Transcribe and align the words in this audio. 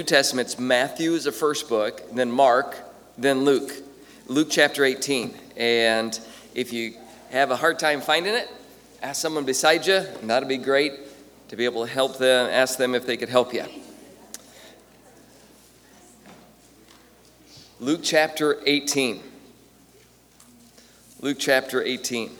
New 0.00 0.04
Testament's 0.04 0.60
Matthew 0.60 1.14
is 1.14 1.24
the 1.24 1.32
first 1.32 1.68
book, 1.68 2.00
then 2.14 2.30
Mark, 2.30 2.78
then 3.18 3.44
Luke. 3.44 3.72
Luke 4.28 4.46
chapter 4.48 4.84
18. 4.84 5.34
And 5.56 6.16
if 6.54 6.72
you 6.72 6.94
have 7.30 7.50
a 7.50 7.56
hard 7.56 7.80
time 7.80 8.00
finding 8.00 8.32
it, 8.32 8.48
ask 9.02 9.20
someone 9.20 9.44
beside 9.44 9.84
you, 9.88 9.96
and 9.96 10.30
that'd 10.30 10.48
be 10.48 10.56
great 10.56 10.92
to 11.48 11.56
be 11.56 11.64
able 11.64 11.84
to 11.84 11.92
help 11.92 12.16
them, 12.16 12.48
ask 12.48 12.78
them 12.78 12.94
if 12.94 13.06
they 13.06 13.16
could 13.16 13.28
help 13.28 13.52
you. 13.52 13.64
Luke 17.80 18.02
chapter 18.04 18.60
18. 18.66 19.20
Luke 21.22 21.38
chapter 21.40 21.82
18. 21.82 22.30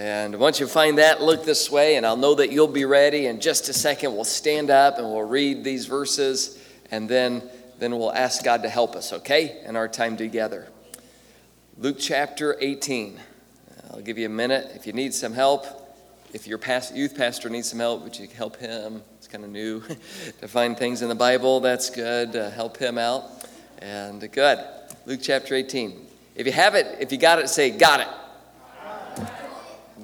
And 0.00 0.36
once 0.36 0.58
you 0.58 0.66
find 0.66 0.96
that, 0.96 1.20
look 1.20 1.44
this 1.44 1.70
way, 1.70 1.96
and 1.96 2.06
I'll 2.06 2.16
know 2.16 2.34
that 2.36 2.50
you'll 2.50 2.68
be 2.68 2.86
ready. 2.86 3.26
In 3.26 3.38
just 3.38 3.68
a 3.68 3.74
second, 3.74 4.14
we'll 4.14 4.24
stand 4.24 4.70
up 4.70 4.96
and 4.96 5.06
we'll 5.06 5.28
read 5.28 5.62
these 5.62 5.84
verses, 5.84 6.58
and 6.90 7.06
then, 7.06 7.42
then 7.78 7.98
we'll 7.98 8.10
ask 8.10 8.42
God 8.42 8.62
to 8.62 8.70
help 8.70 8.96
us, 8.96 9.12
okay, 9.12 9.60
in 9.66 9.76
our 9.76 9.88
time 9.88 10.16
together. 10.16 10.66
Luke 11.76 11.98
chapter 11.98 12.56
18. 12.58 13.20
I'll 13.90 14.00
give 14.00 14.16
you 14.16 14.24
a 14.24 14.30
minute. 14.30 14.72
If 14.74 14.86
you 14.86 14.94
need 14.94 15.12
some 15.12 15.34
help, 15.34 15.66
if 16.32 16.46
your 16.46 16.56
past, 16.56 16.96
youth 16.96 17.14
pastor 17.14 17.50
needs 17.50 17.68
some 17.68 17.80
help, 17.80 18.02
would 18.02 18.18
you 18.18 18.26
help 18.26 18.56
him? 18.56 19.02
It's 19.18 19.28
kind 19.28 19.44
of 19.44 19.50
new 19.50 19.82
to 20.40 20.48
find 20.48 20.78
things 20.78 21.02
in 21.02 21.10
the 21.10 21.14
Bible. 21.14 21.60
That's 21.60 21.90
good. 21.90 22.34
Uh, 22.34 22.48
help 22.48 22.78
him 22.78 22.96
out. 22.96 23.24
And 23.80 24.32
good. 24.32 24.64
Luke 25.04 25.20
chapter 25.22 25.54
18. 25.54 26.06
If 26.36 26.46
you 26.46 26.52
have 26.52 26.74
it, 26.74 26.86
if 27.00 27.12
you 27.12 27.18
got 27.18 27.38
it, 27.38 27.50
say, 27.50 27.68
Got 27.68 28.00
it. 28.00 28.08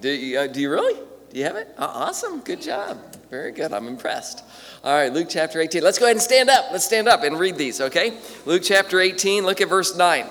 Do 0.01 0.11
you, 0.11 0.39
uh, 0.39 0.47
do 0.47 0.61
you 0.61 0.71
really? 0.71 0.95
Do 0.95 1.39
you 1.39 1.45
have 1.45 1.57
it? 1.57 1.69
Oh, 1.79 1.85
awesome. 1.85 2.41
Good 2.41 2.63
job. 2.63 2.99
Very 3.31 3.53
good. 3.53 3.73
I'm 3.73 3.89
impressed. 3.89 4.45
All 4.85 4.95
right, 4.95 5.13
Luke 5.13 5.27
chapter 5.29 5.61
18. 5.61 5.83
Let's 5.83 5.99
go 5.99 6.05
ahead 6.05 6.17
and 6.17 6.23
stand 6.23 6.49
up. 6.49 6.67
Let's 6.71 6.85
stand 6.85 7.09
up 7.09 7.25
and 7.25 7.39
read 7.39 7.57
these, 7.57 7.81
okay? 7.81 8.19
Luke 8.45 8.63
chapter 8.65 9.01
18, 9.01 9.45
look 9.45 9.61
at 9.61 9.69
verse 9.69 9.97
9. 9.97 10.27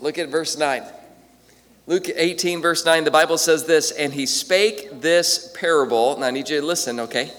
Look 0.00 0.18
at 0.18 0.28
verse 0.28 0.58
9. 0.58 0.82
Luke 1.86 2.08
18, 2.14 2.60
verse 2.60 2.84
9, 2.84 3.04
the 3.04 3.10
Bible 3.10 3.38
says 3.38 3.64
this, 3.64 3.92
and 3.92 4.12
he 4.12 4.26
spake 4.26 5.00
this 5.00 5.54
parable. 5.56 6.18
Now, 6.18 6.26
I 6.26 6.30
need 6.30 6.48
you 6.48 6.60
to 6.60 6.66
listen, 6.66 7.00
okay? 7.00 7.32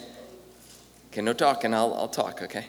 Okay, 1.11 1.21
no 1.21 1.33
talking, 1.33 1.73
I'll, 1.73 1.93
I'll 1.93 2.07
talk, 2.07 2.41
okay? 2.41 2.67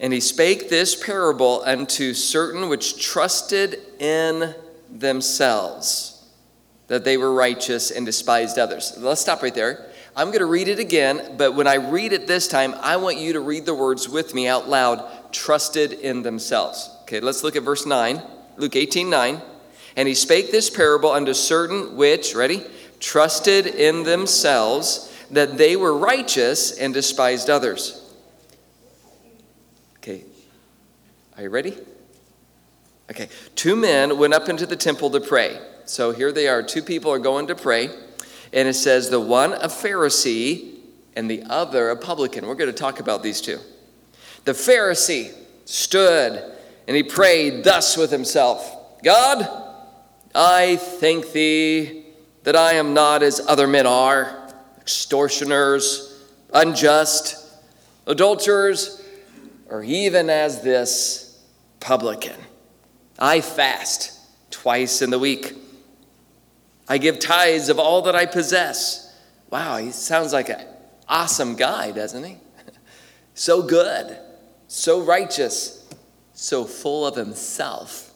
And 0.00 0.12
he 0.12 0.20
spake 0.20 0.68
this 0.68 1.00
parable 1.00 1.62
unto 1.64 2.14
certain 2.14 2.68
which 2.68 3.00
trusted 3.04 3.78
in 4.00 4.54
themselves 4.90 6.17
that 6.88 7.04
they 7.04 7.16
were 7.16 7.32
righteous 7.32 7.90
and 7.90 8.04
despised 8.04 8.58
others. 8.58 8.94
Let's 8.98 9.20
stop 9.20 9.42
right 9.42 9.54
there. 9.54 9.86
I'm 10.16 10.28
going 10.28 10.40
to 10.40 10.46
read 10.46 10.68
it 10.68 10.80
again, 10.80 11.36
but 11.36 11.54
when 11.54 11.68
I 11.68 11.74
read 11.74 12.12
it 12.12 12.26
this 12.26 12.48
time, 12.48 12.74
I 12.80 12.96
want 12.96 13.18
you 13.18 13.34
to 13.34 13.40
read 13.40 13.66
the 13.66 13.74
words 13.74 14.08
with 14.08 14.34
me 14.34 14.48
out 14.48 14.68
loud 14.68 15.32
trusted 15.32 15.92
in 15.92 16.22
themselves. 16.22 16.90
Okay, 17.02 17.20
let's 17.20 17.44
look 17.44 17.54
at 17.54 17.62
verse 17.62 17.86
9, 17.86 18.20
Luke 18.56 18.74
18 18.74 19.08
9. 19.08 19.40
And 19.96 20.08
he 20.08 20.14
spake 20.14 20.50
this 20.50 20.70
parable 20.70 21.10
unto 21.10 21.34
certain 21.34 21.96
which, 21.96 22.34
ready, 22.34 22.64
trusted 23.00 23.66
in 23.66 24.02
themselves 24.02 25.14
that 25.30 25.58
they 25.58 25.76
were 25.76 25.96
righteous 25.96 26.72
and 26.72 26.94
despised 26.94 27.50
others. 27.50 28.04
Okay, 29.98 30.24
are 31.36 31.42
you 31.42 31.50
ready? 31.50 31.76
Okay, 33.10 33.28
two 33.54 33.76
men 33.76 34.18
went 34.18 34.34
up 34.34 34.48
into 34.48 34.66
the 34.66 34.76
temple 34.76 35.10
to 35.10 35.20
pray. 35.20 35.58
So 35.88 36.12
here 36.12 36.32
they 36.32 36.48
are. 36.48 36.62
Two 36.62 36.82
people 36.82 37.10
are 37.10 37.18
going 37.18 37.46
to 37.46 37.54
pray. 37.54 37.88
And 38.52 38.68
it 38.68 38.74
says, 38.74 39.08
the 39.08 39.20
one 39.20 39.54
a 39.54 39.68
Pharisee 39.68 40.74
and 41.16 41.30
the 41.30 41.42
other 41.44 41.88
a 41.88 41.96
publican. 41.96 42.46
We're 42.46 42.56
going 42.56 42.70
to 42.70 42.78
talk 42.78 43.00
about 43.00 43.22
these 43.22 43.40
two. 43.40 43.58
The 44.44 44.52
Pharisee 44.52 45.32
stood 45.64 46.42
and 46.86 46.96
he 46.96 47.02
prayed 47.02 47.64
thus 47.64 47.96
with 47.96 48.10
himself 48.10 48.74
God, 49.02 49.48
I 50.34 50.76
thank 50.76 51.32
thee 51.32 52.04
that 52.44 52.54
I 52.54 52.74
am 52.74 52.92
not 52.92 53.22
as 53.22 53.40
other 53.46 53.66
men 53.66 53.86
are 53.86 54.52
extortioners, 54.80 56.22
unjust, 56.52 57.46
adulterers, 58.06 59.02
or 59.68 59.82
even 59.82 60.28
as 60.28 60.62
this 60.62 61.42
publican. 61.80 62.36
I 63.18 63.40
fast 63.40 64.18
twice 64.50 65.02
in 65.02 65.10
the 65.10 65.18
week. 65.18 65.54
I 66.88 66.98
give 66.98 67.18
tithes 67.18 67.68
of 67.68 67.78
all 67.78 68.02
that 68.02 68.16
I 68.16 68.26
possess. 68.26 69.14
Wow, 69.50 69.76
he 69.76 69.90
sounds 69.90 70.32
like 70.32 70.48
an 70.48 70.64
awesome 71.08 71.54
guy, 71.54 71.90
doesn't 71.90 72.24
he? 72.24 72.38
so 73.34 73.62
good, 73.62 74.18
so 74.68 75.02
righteous, 75.02 75.86
so 76.32 76.64
full 76.64 77.06
of 77.06 77.16
himself. 77.16 78.12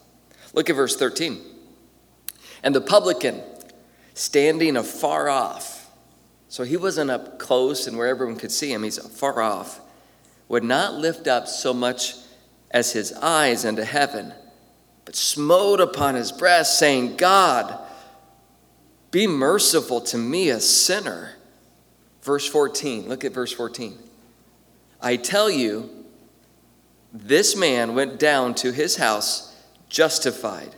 Look 0.55 0.71
at 0.71 0.77
verse 0.77 0.97
13. 0.97 1.41
And 2.63 2.75
the 2.75 2.81
publican, 2.81 3.43
standing 4.15 4.77
afar 4.77 5.29
off, 5.29 5.91
so 6.49 6.65
he 6.65 6.77
wasn't 6.77 7.11
up 7.11 7.39
close 7.39 7.87
and 7.87 7.97
where 7.97 8.09
everyone 8.09 8.37
could 8.37 8.53
see 8.53 8.73
him, 8.73 8.83
he's 8.83 8.99
far 8.99 9.41
off, 9.41 9.81
would 10.49 10.65
not 10.65 10.95
lift 10.95 11.27
up 11.27 11.49
so 11.49 11.73
much 11.73 12.15
as 12.71 12.93
his 12.93 13.13
eyes 13.15 13.65
into 13.65 13.85
heaven, 13.85 14.35
but 15.05 15.17
smote 15.17 15.81
upon 15.81 16.15
his 16.15 16.31
breast, 16.31 16.79
saying, 16.79 17.17
God, 17.17 17.79
be 19.13 19.27
merciful 19.29 20.01
to 20.01 20.19
me, 20.19 20.49
a 20.49 20.59
sinner. 20.59 21.35
Verse 22.23 22.49
14, 22.49 23.09
look 23.09 23.25
at 23.25 23.33
verse 23.33 23.53
14. 23.53 23.99
I 25.01 25.17
tell 25.17 25.51
you, 25.51 25.91
this 27.13 27.55
man 27.55 27.95
went 27.95 28.19
down 28.19 28.55
to 28.57 28.73
his 28.73 28.97
house 28.97 29.55
justified 29.89 30.75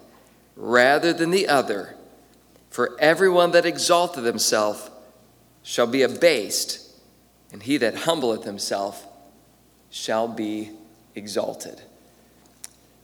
rather 0.57 1.13
than 1.13 1.31
the 1.31 1.49
other. 1.49 1.95
For 2.71 2.97
everyone 2.99 3.53
that 3.53 3.65
exalteth 3.65 4.25
himself 4.25 4.91
shall 5.63 5.87
be 5.87 6.03
abased, 6.03 6.93
and 7.53 7.63
he 7.63 7.77
that 7.77 7.95
humbleth 7.95 8.43
himself 8.43 9.07
shall 9.91 10.27
be 10.27 10.71
exalted. 11.15 11.81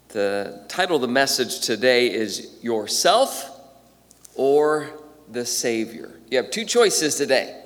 The 0.08 0.64
title 0.66 0.96
of 0.96 1.02
the 1.02 1.08
message 1.08 1.60
today 1.60 2.12
is 2.12 2.58
Yourself 2.62 3.48
or 4.34 4.99
the 5.30 5.46
Savior. 5.46 6.12
You 6.30 6.38
have 6.38 6.50
two 6.50 6.64
choices 6.64 7.16
today 7.16 7.62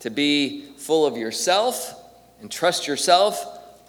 to 0.00 0.10
be 0.10 0.72
full 0.76 1.06
of 1.06 1.16
yourself 1.16 1.94
and 2.40 2.50
trust 2.50 2.86
yourself, 2.86 3.44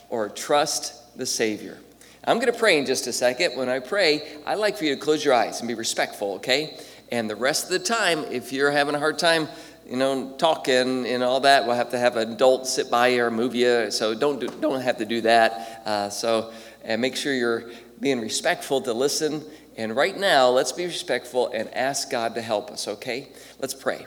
or 0.09 0.27
trust 0.27 1.15
the 1.17 1.25
Savior. 1.25 1.77
I'm 2.23 2.39
going 2.39 2.51
to 2.51 2.57
pray 2.57 2.79
in 2.79 2.85
just 2.85 3.05
a 3.07 3.13
second. 3.13 3.55
When 3.55 3.69
I 3.69 3.79
pray, 3.79 4.37
I'd 4.45 4.57
like 4.57 4.75
for 4.75 4.85
you 4.85 4.95
to 4.95 5.01
close 5.01 5.23
your 5.23 5.33
eyes 5.33 5.59
and 5.59 5.67
be 5.67 5.75
respectful, 5.75 6.33
okay? 6.35 6.77
And 7.11 7.29
the 7.29 7.35
rest 7.35 7.65
of 7.65 7.69
the 7.69 7.79
time, 7.79 8.25
if 8.31 8.51
you're 8.51 8.71
having 8.71 8.95
a 8.95 8.99
hard 8.99 9.19
time, 9.19 9.47
you 9.87 9.97
know, 9.97 10.35
talking 10.37 11.07
and 11.07 11.23
all 11.23 11.39
that, 11.41 11.65
we'll 11.65 11.75
have 11.75 11.91
to 11.91 11.99
have 11.99 12.17
an 12.17 12.33
adult 12.33 12.67
sit 12.67 12.89
by 12.91 13.09
you 13.09 13.23
or 13.23 13.31
move 13.31 13.55
you. 13.55 13.89
So 13.91 14.13
don't 14.13 14.39
do, 14.39 14.47
don't 14.47 14.81
have 14.81 14.97
to 14.97 15.05
do 15.05 15.21
that. 15.21 15.81
Uh, 15.85 16.09
so 16.09 16.51
and 16.83 17.01
make 17.01 17.15
sure 17.15 17.33
you're 17.33 17.71
being 17.99 18.21
respectful 18.21 18.81
to 18.81 18.93
listen 18.93 19.43
and 19.79 19.95
right 19.95 20.17
now, 20.17 20.50
let's 20.50 20.73
be 20.73 20.84
respectful 20.84 21.47
and 21.53 21.73
ask 21.73 22.12
God 22.12 22.35
to 22.35 22.41
help 22.41 22.69
us, 22.69 22.85
okay? 22.85 23.29
Let's 23.59 23.73
pray. 23.73 24.06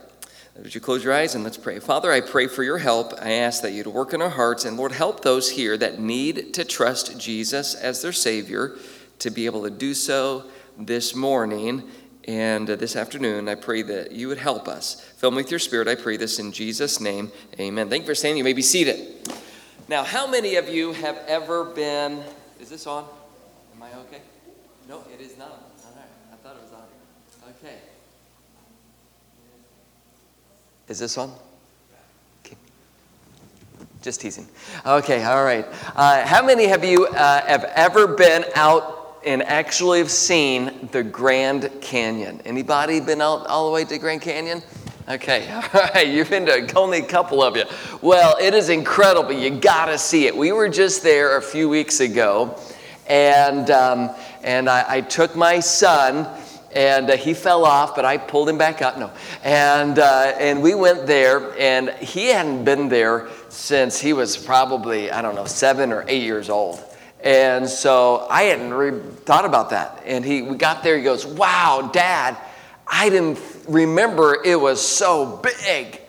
Would 0.55 0.75
you 0.75 0.83
close 0.83 1.03
your 1.03 1.15
eyes 1.15 1.35
and 1.35 1.45
let's 1.45 1.57
pray? 1.57 1.79
Father, 1.79 2.13
I 2.13 2.21
pray 2.21 2.47
for 2.47 2.63
your 2.63 2.77
help. 2.77 3.15
I 3.23 3.33
ask 3.33 3.63
that 3.63 3.73
you'd 3.73 3.87
work 3.87 4.13
in 4.13 4.21
our 4.21 4.29
hearts 4.29 4.67
and, 4.67 4.77
Lord, 4.77 4.93
help 4.93 5.23
those 5.23 5.49
here 5.53 5.79
that 5.79 5.99
need 5.99 6.53
to 6.53 6.65
trust 6.67 7.19
Jesus 7.19 7.75
as 7.75 8.03
their 8.03 8.13
Savior 8.13 8.77
to 9.21 9.31
be 9.31 9.47
able 9.47 9.63
to 9.63 9.71
do 9.71 9.95
so 9.95 10.45
this 10.79 11.15
morning 11.15 11.85
and 12.29 12.69
this 12.69 12.95
afternoon. 12.95 13.49
I 13.49 13.55
pray 13.55 13.81
that 13.81 14.13
you 14.13 14.29
would 14.29 14.37
help 14.37 14.69
us. 14.69 15.01
Fill 15.17 15.31
me 15.31 15.39
with 15.39 15.51
your 15.51 15.59
Spirit. 15.59 15.89
I 15.89 15.95
pray 15.95 16.19
this 16.19 16.39
in 16.39 16.53
Jesus' 16.53 17.01
name. 17.01 17.33
Amen. 17.59 17.89
Thank 17.89 18.03
you 18.03 18.09
for 18.09 18.15
saying 18.15 18.37
you 18.37 18.45
may 18.45 18.53
be 18.53 18.61
seated. 18.61 19.27
Now, 19.89 20.05
how 20.05 20.27
many 20.27 20.57
of 20.57 20.69
you 20.69 20.93
have 20.93 21.17
ever 21.27 21.65
been. 21.65 22.23
Is 22.61 22.69
this 22.69 22.87
on? 22.87 23.07
Am 23.75 23.83
I 23.83 23.89
okay? 24.01 24.21
No, 24.87 25.03
it 25.11 25.23
is 25.23 25.39
not. 25.39 25.72
Thought 26.43 26.57
it 26.57 26.63
was 26.63 26.73
on. 26.73 27.51
Okay. 27.63 27.77
Is 30.89 30.99
this 30.99 31.17
on? 31.17 31.33
Just 34.03 34.21
teasing. 34.21 34.49
Okay, 34.85 35.23
all 35.23 35.45
right. 35.45 35.65
Uh, 35.95 36.27
how 36.27 36.45
many 36.45 36.73
of 36.73 36.83
you 36.83 37.07
uh, 37.07 37.47
have 37.47 37.63
ever 37.77 38.09
been 38.09 38.45
out 38.57 39.21
and 39.25 39.45
actually 39.45 40.01
have 40.01 40.11
seen 40.11 40.89
the 40.91 41.05
Grand 41.05 41.71
Canyon? 41.81 42.43
Anybody 42.45 42.99
been 42.99 43.23
out 43.23 43.47
all 43.47 43.69
the 43.69 43.73
way 43.73 43.85
to 43.85 43.99
Grand 43.99 44.21
Canyon? 44.21 44.61
Okay, 45.09 45.49
all 45.53 45.63
right, 45.95 46.09
you've 46.09 46.31
been 46.31 46.47
to 46.47 46.73
only 46.75 46.99
a 46.99 47.07
couple 47.07 47.45
of 47.45 47.57
you. 47.57 47.63
Well, 48.01 48.37
it 48.41 48.55
is 48.55 48.71
incredible. 48.71 49.31
You 49.31 49.51
gotta 49.51 49.97
see 49.97 50.27
it. 50.27 50.37
We 50.37 50.51
were 50.51 50.69
just 50.69 51.05
there 51.05 51.37
a 51.37 51.43
few 51.43 51.69
weeks 51.69 52.01
ago, 52.01 52.59
and 53.07 53.71
um, 53.71 54.11
and 54.43 54.69
I, 54.69 54.85
I, 54.89 55.01
took 55.01 55.37
my 55.37 55.61
son 55.61 56.29
and 56.75 57.11
uh, 57.11 57.17
he 57.17 57.35
fell 57.35 57.65
off, 57.65 57.95
but 57.95 58.05
I 58.05 58.17
pulled 58.17 58.49
him 58.49 58.59
back 58.59 58.83
up. 58.83 58.99
No, 58.99 59.11
and 59.45 59.99
uh, 59.99 60.35
and 60.39 60.63
we 60.63 60.75
went 60.75 61.07
there, 61.07 61.55
and 61.59 61.91
he 61.91 62.29
hadn't 62.29 62.65
been 62.65 62.89
there 62.89 63.29
since 63.49 64.01
he 64.01 64.13
was 64.13 64.37
probably 64.37 65.11
I 65.11 65.23
don't 65.23 65.35
know 65.35 65.45
seven 65.45 65.93
or 65.93 66.05
eight 66.09 66.23
years 66.23 66.49
old. 66.49 66.83
And 67.23 67.69
so 67.69 68.27
I 68.29 68.45
hadn't 68.45 68.75
re- 68.75 69.01
thought 69.25 69.45
about 69.45 69.71
that. 69.71 70.03
And 70.05 70.25
he 70.25 70.43
we 70.43 70.57
got 70.57 70.83
there. 70.83 70.97
He 70.97 71.05
goes, 71.05 71.27
"Wow, 71.27 71.91
Dad, 71.93 72.37
I 72.87 73.11
didn't 73.11 73.39
remember 73.69 74.39
it 74.45 74.59
was 74.59 74.81
so 74.81 75.41
big." 75.65 76.01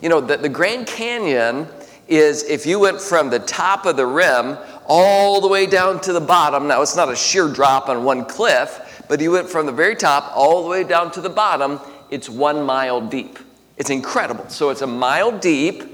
You 0.00 0.08
know, 0.08 0.20
the, 0.20 0.36
the 0.36 0.48
Grand 0.48 0.86
Canyon 0.86 1.68
is 2.08 2.42
if 2.44 2.66
you 2.66 2.78
went 2.78 3.00
from 3.00 3.30
the 3.30 3.38
top 3.38 3.86
of 3.86 3.96
the 3.96 4.06
rim 4.06 4.58
all 4.86 5.40
the 5.40 5.48
way 5.48 5.66
down 5.66 6.00
to 6.02 6.12
the 6.12 6.20
bottom. 6.20 6.68
Now, 6.68 6.82
it's 6.82 6.96
not 6.96 7.10
a 7.10 7.16
sheer 7.16 7.48
drop 7.48 7.88
on 7.88 8.04
one 8.04 8.24
cliff, 8.24 9.04
but 9.08 9.20
you 9.20 9.30
went 9.30 9.48
from 9.48 9.66
the 9.66 9.72
very 9.72 9.96
top 9.96 10.32
all 10.36 10.62
the 10.62 10.68
way 10.68 10.84
down 10.84 11.10
to 11.12 11.20
the 11.20 11.30
bottom. 11.30 11.80
It's 12.10 12.28
one 12.28 12.62
mile 12.62 13.00
deep. 13.00 13.38
It's 13.76 13.90
incredible. 13.90 14.48
So 14.48 14.70
it's 14.70 14.82
a 14.82 14.86
mile 14.86 15.36
deep, 15.38 15.84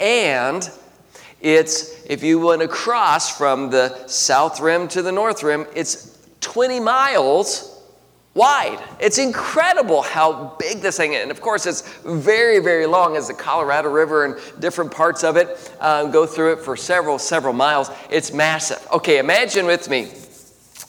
and 0.00 0.68
it's 1.40 2.04
if 2.06 2.22
you 2.22 2.40
went 2.40 2.62
across 2.62 3.36
from 3.36 3.70
the 3.70 4.06
south 4.06 4.60
rim 4.60 4.88
to 4.88 5.02
the 5.02 5.12
north 5.12 5.42
rim, 5.42 5.66
it's 5.74 6.18
20 6.40 6.80
miles 6.80 7.75
wide. 8.36 8.78
It's 9.00 9.16
incredible 9.16 10.02
how 10.02 10.54
big 10.58 10.80
this 10.80 10.98
thing 10.98 11.14
is. 11.14 11.22
And 11.22 11.30
of 11.30 11.40
course, 11.40 11.64
it's 11.64 11.96
very, 12.04 12.58
very 12.58 12.84
long 12.86 13.16
as 13.16 13.28
the 13.28 13.34
Colorado 13.34 13.88
River 13.88 14.26
and 14.26 14.60
different 14.60 14.92
parts 14.92 15.24
of 15.24 15.36
it 15.36 15.72
uh, 15.80 16.04
go 16.04 16.26
through 16.26 16.52
it 16.52 16.60
for 16.60 16.76
several, 16.76 17.18
several 17.18 17.54
miles. 17.54 17.90
It's 18.10 18.32
massive. 18.32 18.86
Okay, 18.92 19.18
imagine 19.18 19.64
with 19.64 19.88
me 19.88 20.12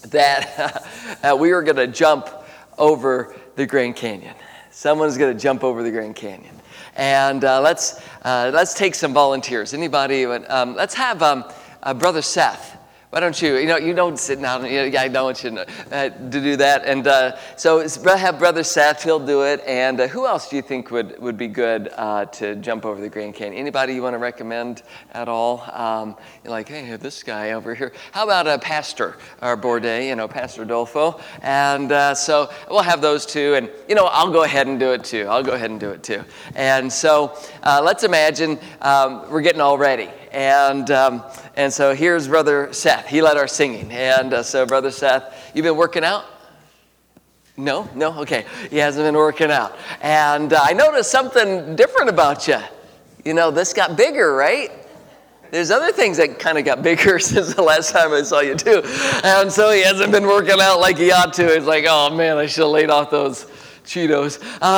that 0.09 0.85
uh, 1.23 1.35
we 1.35 1.51
were 1.51 1.63
going 1.63 1.77
to 1.77 1.87
jump 1.87 2.29
over 2.77 3.33
the 3.55 3.65
Grand 3.65 3.95
Canyon. 3.95 4.35
Someone's 4.69 5.17
going 5.17 5.35
to 5.35 5.41
jump 5.41 5.63
over 5.63 5.81
the 5.81 5.91
Grand 5.91 6.15
Canyon. 6.15 6.53
And 6.97 7.45
uh, 7.45 7.61
let's, 7.61 8.01
uh, 8.23 8.51
let's 8.53 8.73
take 8.73 8.93
some 8.93 9.13
volunteers. 9.13 9.73
Anybody? 9.73 10.25
Um, 10.25 10.75
let's 10.75 10.95
have 10.95 11.23
um, 11.23 11.45
uh, 11.81 11.93
Brother 11.93 12.21
Seth. 12.21 12.76
Why 13.17 13.21
don't 13.21 13.41
you? 13.41 13.57
You 13.57 13.65
know, 13.65 13.77
you 13.77 13.95
don't 13.95 14.19
sit 14.19 14.39
down. 14.39 14.63
You 14.63 14.91
know, 14.91 14.99
I 14.99 15.07
don't 15.07 15.43
you 15.43 15.57
uh, 15.57 16.09
to 16.09 16.29
do 16.29 16.55
that. 16.57 16.85
And 16.85 17.07
uh, 17.07 17.35
so 17.55 17.79
have 18.15 18.37
Brother 18.37 18.61
Seth. 18.61 19.03
He'll 19.03 19.17
do 19.17 19.41
it. 19.41 19.63
And 19.65 19.99
uh, 19.99 20.07
who 20.07 20.27
else 20.27 20.51
do 20.51 20.55
you 20.55 20.61
think 20.61 20.91
would, 20.91 21.17
would 21.17 21.35
be 21.35 21.47
good 21.47 21.89
uh, 21.95 22.25
to 22.25 22.55
jump 22.57 22.85
over 22.85 23.01
the 23.01 23.09
Grand 23.09 23.33
Canyon? 23.33 23.59
Anybody 23.59 23.95
you 23.95 24.03
want 24.03 24.13
to 24.13 24.19
recommend 24.19 24.83
at 25.13 25.27
all? 25.27 25.67
Um, 25.73 26.15
you're 26.43 26.51
like, 26.51 26.69
hey, 26.69 26.95
this 26.95 27.23
guy 27.23 27.53
over 27.53 27.73
here. 27.73 27.91
How 28.11 28.23
about 28.23 28.45
a 28.45 28.59
pastor, 28.59 29.17
our 29.41 29.57
Bourdet, 29.57 30.07
you 30.07 30.15
know, 30.15 30.27
Pastor 30.27 30.63
Dolfo? 30.63 31.19
And 31.41 31.91
uh, 31.91 32.13
so 32.13 32.51
we'll 32.69 32.83
have 32.83 33.01
those 33.01 33.25
two. 33.25 33.55
And, 33.55 33.67
you 33.89 33.95
know, 33.95 34.05
I'll 34.05 34.31
go 34.31 34.43
ahead 34.43 34.67
and 34.67 34.79
do 34.79 34.91
it 34.91 35.03
too. 35.03 35.25
I'll 35.27 35.41
go 35.41 35.53
ahead 35.53 35.71
and 35.71 35.79
do 35.79 35.89
it 35.89 36.03
too. 36.03 36.23
And 36.53 36.93
so 36.93 37.35
uh, 37.63 37.81
let's 37.83 38.03
imagine 38.03 38.59
um, 38.81 39.27
we're 39.31 39.41
getting 39.41 39.61
all 39.61 39.79
ready. 39.79 40.11
And, 40.37 40.91
um, 40.91 41.23
and 41.55 41.73
so 41.73 41.95
here's 41.95 42.27
Brother 42.27 42.71
Seth. 42.71 43.07
He 43.07 43.23
led 43.23 43.37
our 43.37 43.47
singing. 43.47 43.91
And 43.91 44.35
uh, 44.35 44.43
so, 44.43 44.67
Brother 44.67 44.91
Seth, 44.91 45.51
you've 45.55 45.63
been 45.63 45.75
working 45.75 46.03
out? 46.03 46.25
No? 47.57 47.89
No? 47.95 48.19
Okay. 48.19 48.45
He 48.69 48.77
hasn't 48.77 49.03
been 49.03 49.15
working 49.15 49.49
out. 49.49 49.75
And 49.99 50.53
uh, 50.53 50.59
I 50.61 50.73
noticed 50.73 51.09
something 51.09 51.75
different 51.75 52.09
about 52.09 52.47
you. 52.47 52.59
You 53.25 53.33
know, 53.33 53.49
this 53.49 53.73
got 53.73 53.97
bigger, 53.97 54.35
right? 54.35 54.69
There's 55.49 55.71
other 55.71 55.91
things 55.91 56.17
that 56.17 56.37
kind 56.37 56.59
of 56.59 56.65
got 56.65 56.83
bigger 56.83 57.17
since 57.19 57.55
the 57.55 57.63
last 57.63 57.89
time 57.89 58.13
I 58.13 58.21
saw 58.21 58.41
you, 58.41 58.53
too. 58.53 58.83
And 59.23 59.51
so 59.51 59.71
he 59.71 59.81
hasn't 59.81 60.11
been 60.11 60.27
working 60.27 60.61
out 60.61 60.79
like 60.79 60.99
he 60.99 61.11
ought 61.11 61.33
to. 61.33 61.51
It's 61.51 61.65
like, 61.65 61.85
oh 61.89 62.15
man, 62.15 62.37
I 62.37 62.45
should 62.45 62.61
have 62.61 62.69
laid 62.69 62.91
off 62.91 63.09
those 63.09 63.47
Cheetos. 63.87 64.37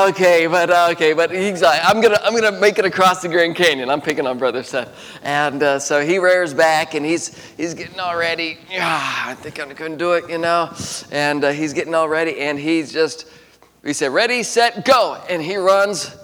Okay, 0.09 0.47
but 0.47 0.69
okay, 0.91 1.13
but 1.13 1.31
he's 1.31 1.61
like, 1.61 1.81
I'm 1.83 1.99
gonna 1.99 2.19
I'm 2.23 2.33
gonna 2.33 2.57
make 2.59 2.77
it 2.77 2.85
across 2.85 3.21
the 3.21 3.27
Grand 3.27 3.55
Canyon. 3.55 3.89
I'm 3.89 4.01
picking 4.01 4.27
on 4.27 4.37
Brother 4.37 4.63
Seth, 4.63 5.19
and 5.23 5.61
uh, 5.61 5.79
so 5.79 6.05
he 6.05 6.19
rears 6.19 6.53
back 6.53 6.93
and 6.93 7.05
he's 7.05 7.35
he's 7.57 7.73
getting 7.73 7.99
all 7.99 8.15
ready. 8.15 8.59
Yeah, 8.69 9.25
I 9.25 9.33
think 9.33 9.59
I'm 9.59 9.69
couldn't 9.75 9.97
do 9.97 10.13
it, 10.13 10.29
you 10.29 10.37
know, 10.37 10.71
and 11.11 11.43
uh, 11.43 11.51
he's 11.51 11.73
getting 11.73 11.95
all 11.95 12.07
ready 12.07 12.39
and 12.39 12.59
he's 12.59 12.93
just 12.93 13.25
we 13.81 13.93
said 13.93 14.11
ready, 14.11 14.43
set, 14.43 14.85
go, 14.85 15.21
and 15.29 15.41
he 15.41 15.55
runs. 15.55 16.15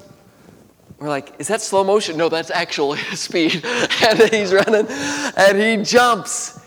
We're 1.00 1.10
like, 1.10 1.34
is 1.40 1.48
that 1.48 1.62
slow 1.62 1.84
motion? 1.84 2.18
No, 2.18 2.30
that's 2.30 2.52
actual 2.52 2.96
speed. 3.14 3.64
and 4.04 4.20
he's 4.32 4.54
running 4.54 4.88
and 4.90 5.58
he 5.58 5.78
jumps. 5.84 6.60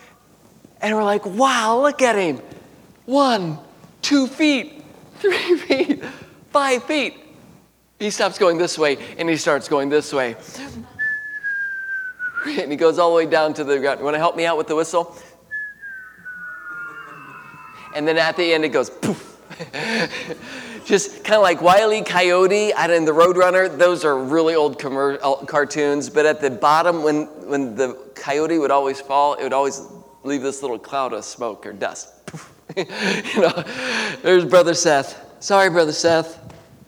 And 0.80 0.96
we're 0.96 1.04
like, 1.04 1.26
wow, 1.26 1.80
look 1.80 2.02
at 2.02 2.16
him. 2.16 2.40
One, 3.04 3.58
two 4.02 4.26
feet, 4.26 4.77
three 5.18 5.56
feet, 5.58 6.04
five 6.50 6.84
feet. 6.84 7.16
He 7.98 8.10
stops 8.10 8.38
going 8.38 8.58
this 8.58 8.78
way 8.78 8.96
and 9.18 9.28
he 9.28 9.36
starts 9.36 9.68
going 9.68 9.88
this 9.88 10.12
way. 10.12 10.36
And 12.46 12.70
he 12.70 12.76
goes 12.76 12.98
all 12.98 13.10
the 13.10 13.16
way 13.16 13.26
down 13.26 13.54
to 13.54 13.64
the 13.64 13.78
ground. 13.78 13.98
You 13.98 14.04
want 14.04 14.14
to 14.14 14.20
help 14.20 14.36
me 14.36 14.46
out 14.46 14.56
with 14.56 14.68
the 14.68 14.76
whistle? 14.76 15.16
And 17.94 18.06
then 18.06 18.16
at 18.16 18.36
the 18.36 18.52
end 18.52 18.64
it 18.64 18.68
goes 18.68 18.90
poof. 18.90 19.40
Just 20.86 21.24
kind 21.24 21.36
of 21.36 21.42
like 21.42 21.60
Wiley 21.60 22.02
Coyote 22.02 22.72
out 22.72 22.90
in 22.90 23.04
the 23.04 23.12
Roadrunner. 23.12 23.76
Those 23.76 24.04
are 24.04 24.16
really 24.16 24.54
old 24.54 24.78
commer- 24.78 25.18
uh, 25.22 25.44
cartoons. 25.44 26.08
But 26.08 26.24
at 26.24 26.40
the 26.40 26.50
bottom, 26.50 27.02
when, 27.02 27.26
when 27.46 27.74
the 27.74 27.94
coyote 28.14 28.58
would 28.58 28.70
always 28.70 29.00
fall, 29.00 29.34
it 29.34 29.42
would 29.42 29.52
always 29.52 29.82
leave 30.22 30.42
this 30.42 30.62
little 30.62 30.78
cloud 30.78 31.12
of 31.12 31.24
smoke 31.24 31.66
or 31.66 31.72
dust. 31.72 32.08
you 32.76 33.40
know, 33.40 33.64
there's 34.22 34.44
Brother 34.44 34.74
Seth. 34.74 35.42
Sorry, 35.42 35.70
Brother 35.70 35.92
Seth. 35.92 36.44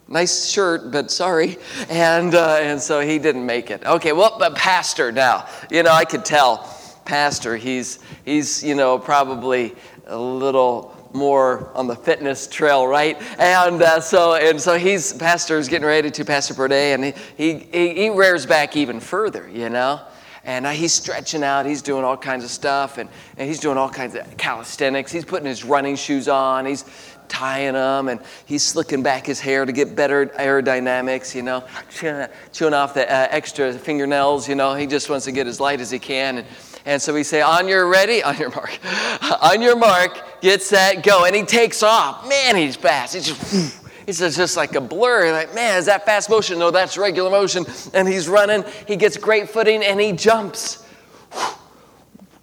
Nice 0.08 0.46
shirt, 0.46 0.90
but 0.90 1.10
sorry. 1.10 1.56
And, 1.88 2.34
uh, 2.34 2.58
and 2.60 2.80
so 2.80 3.00
he 3.00 3.18
didn't 3.18 3.46
make 3.46 3.70
it. 3.70 3.84
Okay, 3.84 4.12
well, 4.12 4.36
but 4.38 4.56
Pastor 4.56 5.12
now. 5.12 5.46
You 5.70 5.82
know, 5.82 5.92
I 5.92 6.04
could 6.04 6.24
tell. 6.24 6.76
Pastor, 7.04 7.56
he's, 7.56 7.98
he's 8.24 8.62
you 8.62 8.74
know, 8.74 8.98
probably 8.98 9.74
a 10.06 10.18
little 10.18 10.96
more 11.12 11.70
on 11.74 11.86
the 11.86 11.96
fitness 11.96 12.46
trail, 12.46 12.86
right? 12.86 13.20
And 13.38 13.82
uh, 13.82 14.00
so 14.00 14.34
and 14.34 14.60
so 14.60 14.78
he's 14.78 15.12
pastor 15.12 15.58
is 15.58 15.66
getting 15.66 15.86
ready 15.86 16.08
to 16.08 16.24
Pastor 16.24 16.54
Bourdet, 16.54 16.94
and 16.94 17.04
he, 17.36 17.54
he 17.68 17.94
he 17.94 18.10
rears 18.10 18.46
back 18.46 18.76
even 18.76 19.00
further, 19.00 19.48
you 19.48 19.70
know 19.70 20.00
and 20.44 20.66
uh, 20.66 20.70
he's 20.70 20.92
stretching 20.92 21.42
out. 21.42 21.66
He's 21.66 21.82
doing 21.82 22.04
all 22.04 22.16
kinds 22.16 22.44
of 22.44 22.50
stuff, 22.50 22.98
and, 22.98 23.08
and 23.37 23.48
he's 23.48 23.60
doing 23.60 23.76
all 23.76 23.90
kinds 23.90 24.14
of 24.14 24.37
calisthenics. 24.37 25.12
He's 25.12 25.25
putting 25.25 25.46
his 25.46 25.64
running 25.64 25.96
shoes 25.96 26.28
on. 26.28 26.66
He's 26.66 26.84
tying 27.28 27.75
them, 27.75 28.08
and 28.08 28.20
he's 28.44 28.62
slicking 28.62 29.02
back 29.02 29.26
his 29.26 29.40
hair 29.40 29.64
to 29.64 29.72
get 29.72 29.94
better 29.94 30.26
aerodynamics. 30.26 31.34
You 31.34 31.42
know, 31.42 31.64
chewing, 31.90 32.28
chewing 32.52 32.75
off 32.75 32.94
the 32.94 33.10
uh, 33.10 33.28
extra 33.31 33.72
fingernails. 33.72 34.48
You 34.48 34.54
know, 34.54 34.75
he 34.75 34.87
just 34.87 35.08
wants 35.08 35.25
to 35.26 35.32
get 35.32 35.47
as 35.47 35.61
light 35.61 35.80
as 35.80 35.90
he 35.90 35.99
can. 35.99 36.38
And, 36.38 36.47
and 36.85 37.02
so 37.02 37.14
we 37.14 37.23
say, 37.23 37.40
"On 37.40 37.68
your 37.68 37.87
ready, 37.87 38.23
on 38.25 38.37
your 38.38 38.50
mark, 38.50 38.78
on 39.42 39.62
your 39.62 39.76
mark, 39.76 40.40
get 40.40 40.62
set, 40.62 41.02
go." 41.02 41.25
And 41.25 41.35
he 41.35 41.42
takes 41.42 41.82
off. 41.82 42.28
Man, 42.28 42.56
he's 42.56 42.76
fast. 42.76 43.14
He's 43.14 43.26
just. 43.26 43.79
It's 44.19 44.37
just 44.37 44.57
like 44.57 44.75
a 44.75 44.81
blur. 44.81 45.31
Like, 45.33 45.55
man, 45.55 45.79
is 45.79 45.87
that 45.87 46.05
fast 46.05 46.29
motion? 46.29 46.59
No, 46.59 46.71
that's 46.71 46.99
regular 46.99 47.31
motion. 47.31 47.64
And 47.95 48.09
he's 48.09 48.29
running. 48.29 48.64
He 48.88 48.97
gets 48.97 49.17
great 49.17 49.49
footing 49.49 49.85
and 49.85 50.00
he 50.00 50.12
jumps. 50.12 50.85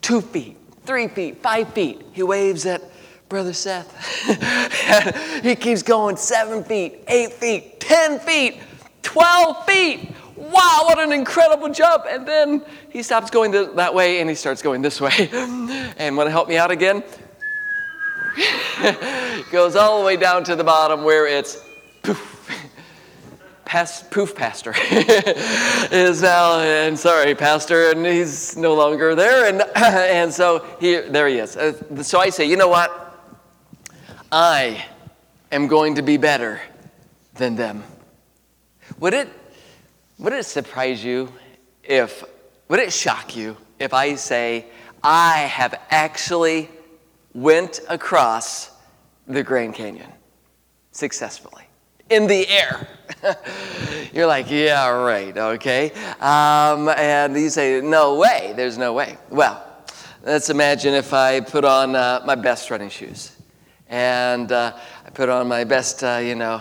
Two 0.01 0.21
feet, 0.21 0.57
three 0.85 1.09
feet, 1.09 1.41
five 1.41 1.73
feet. 1.73 2.01
He 2.13 2.23
waves 2.23 2.65
at 2.65 2.81
Brother 3.27 3.51
Seth. 3.51 3.91
he 5.43 5.55
keeps 5.55 5.83
going 5.83 6.15
seven 6.15 6.63
feet, 6.63 7.03
eight 7.09 7.33
feet, 7.33 7.81
10 7.81 8.19
feet, 8.19 8.61
12 9.01 9.65
feet. 9.65 10.11
Wow, 10.37 10.83
what 10.83 10.99
an 10.99 11.11
incredible 11.11 11.69
jump. 11.69 12.05
And 12.07 12.25
then 12.25 12.63
he 12.89 13.03
stops 13.03 13.29
going 13.29 13.51
that 13.51 13.93
way 13.93 14.21
and 14.21 14.29
he 14.29 14.35
starts 14.35 14.61
going 14.61 14.81
this 14.81 15.01
way. 15.01 15.29
and 15.97 16.15
want 16.15 16.27
to 16.27 16.31
help 16.31 16.47
me 16.47 16.55
out 16.57 16.71
again? 16.71 17.03
goes 19.51 19.75
all 19.75 19.99
the 19.99 20.05
way 20.05 20.15
down 20.15 20.43
to 20.43 20.55
the 20.55 20.63
bottom 20.63 21.03
where 21.03 21.25
it's 21.27 21.63
poof. 22.03 22.35
Past, 23.65 24.11
poof 24.11 24.33
pastor 24.33 24.73
is 25.91 26.21
now 26.21 26.59
and 26.59 26.97
sorry 26.97 27.35
pastor 27.35 27.91
and 27.91 28.05
he's 28.05 28.55
no 28.55 28.73
longer 28.73 29.13
there 29.13 29.49
and 29.49 29.61
and 29.75 30.33
so 30.33 30.65
he 30.79 30.95
there 31.01 31.27
he 31.27 31.39
is. 31.39 31.57
Uh, 31.57 32.01
so 32.01 32.19
i 32.19 32.29
say 32.29 32.45
you 32.45 32.55
know 32.55 32.69
what? 32.69 33.03
I 34.31 34.85
am 35.51 35.67
going 35.67 35.95
to 35.95 36.01
be 36.01 36.15
better 36.15 36.61
than 37.33 37.55
them. 37.57 37.83
Would 38.99 39.13
it 39.13 39.27
would 40.17 40.31
it 40.31 40.45
surprise 40.45 41.03
you 41.03 41.33
if 41.83 42.23
would 42.69 42.79
it 42.79 42.93
shock 42.93 43.35
you 43.35 43.57
if 43.79 43.93
i 43.93 44.15
say 44.15 44.65
i 45.03 45.39
have 45.39 45.77
actually 45.89 46.69
went 47.37 47.81
across 47.87 48.71
the 49.27 49.43
Grand 49.43 49.75
Canyon 49.75 50.11
successfully 50.91 51.65
in 52.09 52.25
the 52.25 52.47
air. 52.49 52.87
You're 54.11 54.25
like, 54.25 54.49
yeah, 54.49 54.87
right, 54.89 55.37
okay. 55.37 55.91
Um, 56.19 56.89
and 56.89 57.35
you 57.35 57.49
say, 57.49 57.79
no 57.79 58.15
way, 58.15 58.53
there's 58.55 58.79
no 58.79 58.91
way. 58.93 59.17
Well, 59.29 59.63
let's 60.23 60.49
imagine 60.49 60.95
if 60.95 61.13
I 61.13 61.39
put 61.41 61.63
on 61.63 61.95
uh, 61.95 62.23
my 62.25 62.33
best 62.33 62.71
running 62.71 62.89
shoes 62.89 63.33
And 63.87 64.51
uh, 64.51 64.75
I 65.05 65.09
put 65.11 65.29
on 65.29 65.47
my 65.47 65.63
best, 65.63 66.03
uh, 66.03 66.19
you 66.23 66.33
know, 66.33 66.59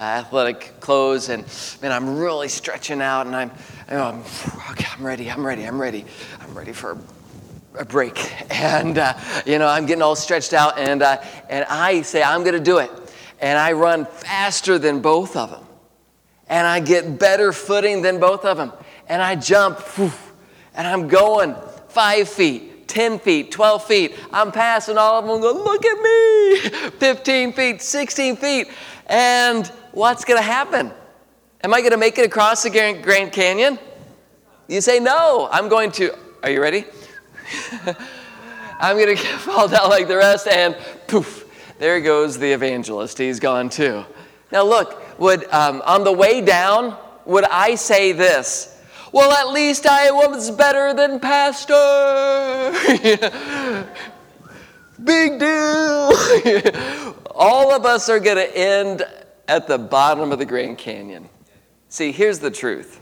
athletic 0.00 0.78
clothes, 0.78 1.30
and 1.30 1.44
man, 1.82 1.90
I'm 1.90 2.16
really 2.16 2.48
stretching 2.48 3.02
out, 3.02 3.26
and 3.26 3.34
I'm, 3.34 3.50
you 3.90 3.96
know, 3.96 4.04
I'm, 4.04 4.20
okay, 4.70 4.86
I'm 4.96 5.04
ready, 5.04 5.28
I'm 5.28 5.44
ready, 5.44 5.64
I'm 5.64 5.80
ready, 5.80 6.04
I'm 6.40 6.56
ready 6.56 6.72
for 6.72 6.96
a 7.78 7.84
break. 7.84 8.18
And, 8.50 8.98
uh, 8.98 9.14
you 9.44 9.58
know, 9.58 9.66
I'm 9.66 9.86
getting 9.86 10.02
all 10.02 10.14
stretched 10.14 10.52
out, 10.52 10.78
and, 10.78 11.02
uh, 11.02 11.20
and 11.48 11.64
I 11.68 12.02
say, 12.02 12.22
I'm 12.22 12.42
going 12.42 12.54
to 12.54 12.60
do 12.60 12.78
it. 12.78 12.90
And 13.40 13.58
I 13.58 13.72
run 13.72 14.06
faster 14.06 14.78
than 14.78 15.00
both 15.00 15.36
of 15.36 15.50
them. 15.50 15.66
And 16.48 16.66
I 16.66 16.78
get 16.80 17.18
better 17.18 17.52
footing 17.52 18.02
than 18.02 18.20
both 18.20 18.44
of 18.44 18.56
them. 18.56 18.72
And 19.08 19.20
I 19.20 19.34
jump, 19.34 19.80
whew, 19.96 20.12
and 20.74 20.86
I'm 20.86 21.08
going 21.08 21.56
five 21.88 22.28
feet, 22.28 22.86
10 22.88 23.18
feet, 23.18 23.50
12 23.50 23.84
feet. 23.84 24.14
I'm 24.32 24.52
passing 24.52 24.96
all 24.96 25.18
of 25.18 25.24
them 25.24 25.34
and 25.34 25.42
go, 25.42 25.52
look 25.52 25.84
at 25.84 26.00
me, 26.00 26.90
15 26.98 27.52
feet, 27.52 27.82
16 27.82 28.36
feet. 28.36 28.68
And 29.06 29.66
what's 29.92 30.24
going 30.24 30.38
to 30.38 30.44
happen? 30.44 30.92
Am 31.64 31.74
I 31.74 31.80
going 31.80 31.92
to 31.92 31.96
make 31.96 32.18
it 32.18 32.26
across 32.26 32.62
the 32.62 32.70
Grand 32.70 33.32
Canyon? 33.32 33.78
You 34.68 34.80
say, 34.80 35.00
no, 35.00 35.48
I'm 35.50 35.68
going 35.68 35.90
to. 35.92 36.16
Are 36.42 36.50
you 36.50 36.62
ready? 36.62 36.84
I'm 38.80 38.96
going 38.96 39.16
to 39.16 39.22
fall 39.22 39.68
down 39.68 39.90
like 39.90 40.08
the 40.08 40.16
rest, 40.16 40.48
and 40.48 40.76
poof, 41.06 41.44
there 41.78 42.00
goes 42.00 42.38
the 42.38 42.52
evangelist. 42.52 43.18
He's 43.18 43.40
gone 43.40 43.68
too. 43.68 44.04
Now, 44.50 44.64
look, 44.64 45.18
would, 45.18 45.44
um, 45.52 45.82
on 45.84 46.04
the 46.04 46.12
way 46.12 46.40
down, 46.40 46.96
would 47.24 47.44
I 47.44 47.76
say 47.76 48.12
this? 48.12 48.68
Well, 49.12 49.32
at 49.32 49.52
least 49.52 49.86
I 49.86 50.10
was 50.10 50.50
better 50.50 50.94
than 50.94 51.20
Pastor. 51.20 51.72
Big 55.04 55.38
deal. 55.38 56.12
All 57.34 57.72
of 57.72 57.84
us 57.84 58.08
are 58.08 58.20
going 58.20 58.36
to 58.36 58.56
end 58.56 59.02
at 59.48 59.68
the 59.68 59.78
bottom 59.78 60.32
of 60.32 60.38
the 60.38 60.46
Grand 60.46 60.78
Canyon. 60.78 61.28
See, 61.88 62.10
here's 62.10 62.38
the 62.38 62.50
truth 62.50 63.00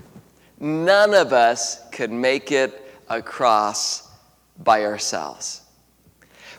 none 0.59 1.15
of 1.15 1.33
us 1.33 1.89
could 1.91 2.11
make 2.11 2.53
it 2.53 2.95
across 3.09 4.10
by 4.63 4.85
ourselves. 4.85 5.63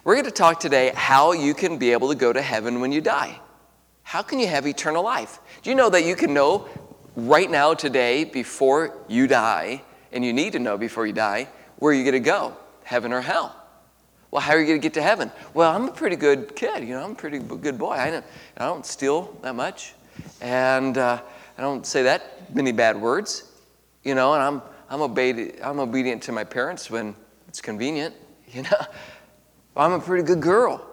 We're 0.03 0.15
going 0.15 0.25
to 0.25 0.31
talk 0.31 0.59
today 0.59 0.91
how 0.95 1.33
you 1.33 1.53
can 1.53 1.77
be 1.77 1.91
able 1.91 2.09
to 2.09 2.15
go 2.15 2.33
to 2.33 2.41
heaven 2.41 2.81
when 2.81 2.91
you 2.91 3.01
die. 3.01 3.39
How 4.03 4.21
can 4.21 4.39
you 4.39 4.47
have 4.47 4.65
eternal 4.65 5.03
life? 5.03 5.39
Do 5.61 5.69
you 5.69 5.75
know 5.75 5.89
that 5.89 6.03
you 6.03 6.15
can 6.15 6.33
know 6.33 6.67
right 7.15 7.49
now, 7.49 7.73
today, 7.73 8.23
before 8.23 8.97
you 9.07 9.27
die, 9.27 9.83
and 10.11 10.25
you 10.25 10.33
need 10.33 10.53
to 10.53 10.59
know 10.59 10.77
before 10.77 11.05
you 11.05 11.13
die, 11.13 11.47
where 11.77 11.93
you're 11.93 12.03
going 12.03 12.13
to 12.13 12.19
go, 12.19 12.57
heaven 12.83 13.13
or 13.13 13.21
hell? 13.21 13.55
Well, 14.31 14.41
how 14.41 14.53
are 14.53 14.59
you 14.59 14.65
going 14.65 14.79
to 14.79 14.83
get 14.83 14.93
to 14.95 15.01
heaven? 15.01 15.31
Well, 15.53 15.71
I'm 15.71 15.89
a 15.89 15.91
pretty 15.91 16.15
good 16.15 16.55
kid. 16.55 16.83
You 16.83 16.95
know, 16.95 17.03
I'm 17.03 17.11
a 17.11 17.15
pretty 17.15 17.39
good 17.39 17.77
boy. 17.77 17.91
I 17.91 18.09
don't, 18.09 18.25
I 18.57 18.65
don't 18.65 18.85
steal 18.85 19.37
that 19.41 19.55
much, 19.55 19.93
and 20.39 20.97
uh, 20.97 21.21
I 21.57 21.61
don't 21.61 21.85
say 21.85 22.03
that 22.03 22.55
many 22.55 22.71
bad 22.71 22.99
words. 22.99 23.51
You 24.03 24.15
know, 24.15 24.33
and 24.33 24.41
I'm 24.41 24.61
I'm 24.89 25.01
obedient. 25.01 25.59
I'm 25.61 25.79
obedient 25.79 26.23
to 26.23 26.31
my 26.31 26.43
parents 26.43 26.89
when 26.89 27.15
it's 27.51 27.59
convenient, 27.59 28.15
you 28.53 28.61
know. 28.61 28.81
I'm 29.75 29.91
a 29.91 29.99
pretty 29.99 30.23
good 30.23 30.41
girl. 30.41 30.85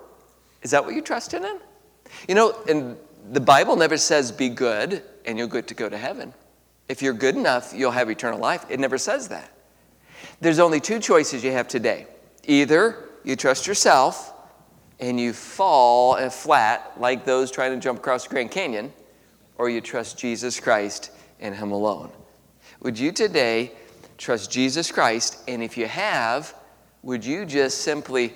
Is 0.63 0.73
that 0.73 0.85
what 0.85 0.93
you're 0.93 1.05
trusting 1.05 1.45
in? 1.45 1.61
You 2.29 2.35
know, 2.35 2.53
and 2.69 2.97
the 3.31 3.39
Bible 3.39 3.77
never 3.77 3.97
says 3.97 4.33
be 4.33 4.49
good 4.49 5.05
and 5.25 5.39
you'll 5.39 5.47
get 5.47 5.69
to 5.69 5.75
go 5.75 5.89
to 5.89 5.97
heaven. 5.97 6.35
If 6.89 7.01
you're 7.01 7.13
good 7.13 7.37
enough, 7.37 7.73
you'll 7.77 7.93
have 7.93 8.11
eternal 8.11 8.41
life. 8.41 8.65
It 8.69 8.81
never 8.81 8.99
says 8.99 9.29
that. 9.29 9.53
There's 10.41 10.59
only 10.59 10.81
two 10.81 10.99
choices 10.99 11.45
you 11.45 11.53
have 11.53 11.69
today. 11.69 12.09
Either 12.45 13.09
you 13.23 13.37
trust 13.37 13.69
yourself 13.69 14.33
and 14.99 15.21
you 15.21 15.33
fall 15.33 16.29
flat 16.29 16.93
like 16.99 17.25
those 17.25 17.53
trying 17.53 17.73
to 17.73 17.79
jump 17.79 18.01
across 18.01 18.25
the 18.25 18.31
Grand 18.31 18.51
Canyon, 18.51 18.93
or 19.59 19.71
you 19.71 19.81
trust 19.81 20.19
Jesus 20.19 20.59
Christ 20.59 21.13
and 21.39 21.55
Him 21.55 21.71
alone. 21.71 22.11
Would 22.81 22.99
you 22.99 23.13
today 23.13 23.73
trust 24.19 24.51
Jesus 24.51 24.93
Christ. 24.93 25.43
And 25.49 25.63
if 25.63 25.79
you 25.79 25.87
have, 25.87 26.55
would 27.03 27.25
you 27.25 27.47
just 27.47 27.83
simply 27.83 28.35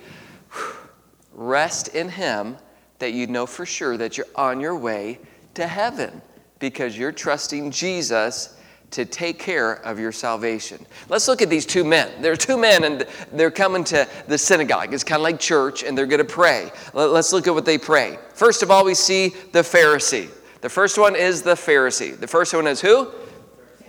rest 1.32 1.88
in 1.88 2.08
Him 2.08 2.56
that 2.98 3.12
you 3.12 3.26
know 3.26 3.46
for 3.46 3.66
sure 3.66 3.96
that 3.96 4.16
you're 4.16 4.26
on 4.36 4.60
your 4.60 4.76
way 4.76 5.18
to 5.54 5.66
heaven 5.66 6.22
because 6.58 6.96
you're 6.96 7.12
trusting 7.12 7.70
Jesus 7.70 8.56
to 8.92 9.04
take 9.04 9.38
care 9.38 9.84
of 9.86 9.98
your 9.98 10.12
salvation. 10.12 10.84
Let's 11.08 11.26
look 11.26 11.42
at 11.42 11.48
these 11.48 11.66
two 11.66 11.82
men. 11.82 12.10
There 12.20 12.30
are 12.30 12.36
two 12.36 12.58
men, 12.58 12.84
and 12.84 13.06
they're 13.32 13.50
coming 13.50 13.84
to 13.84 14.06
the 14.28 14.36
synagogue. 14.36 14.92
It's 14.92 15.02
kind 15.02 15.18
of 15.18 15.24
like 15.24 15.40
church, 15.40 15.82
and 15.82 15.96
they're 15.96 16.06
going 16.06 16.18
to 16.18 16.24
pray. 16.24 16.70
Let's 16.92 17.32
look 17.32 17.46
at 17.46 17.54
what 17.54 17.64
they 17.64 17.78
pray. 17.78 18.18
First 18.34 18.62
of 18.62 18.70
all, 18.70 18.84
we 18.84 18.94
see 18.94 19.30
the 19.52 19.60
Pharisee. 19.60 20.30
The 20.60 20.68
first 20.68 20.98
one 20.98 21.16
is 21.16 21.42
the 21.42 21.54
Pharisee. 21.54 22.18
The 22.18 22.28
first 22.28 22.54
one 22.54 22.66
is 22.66 22.80
who? 22.80 23.10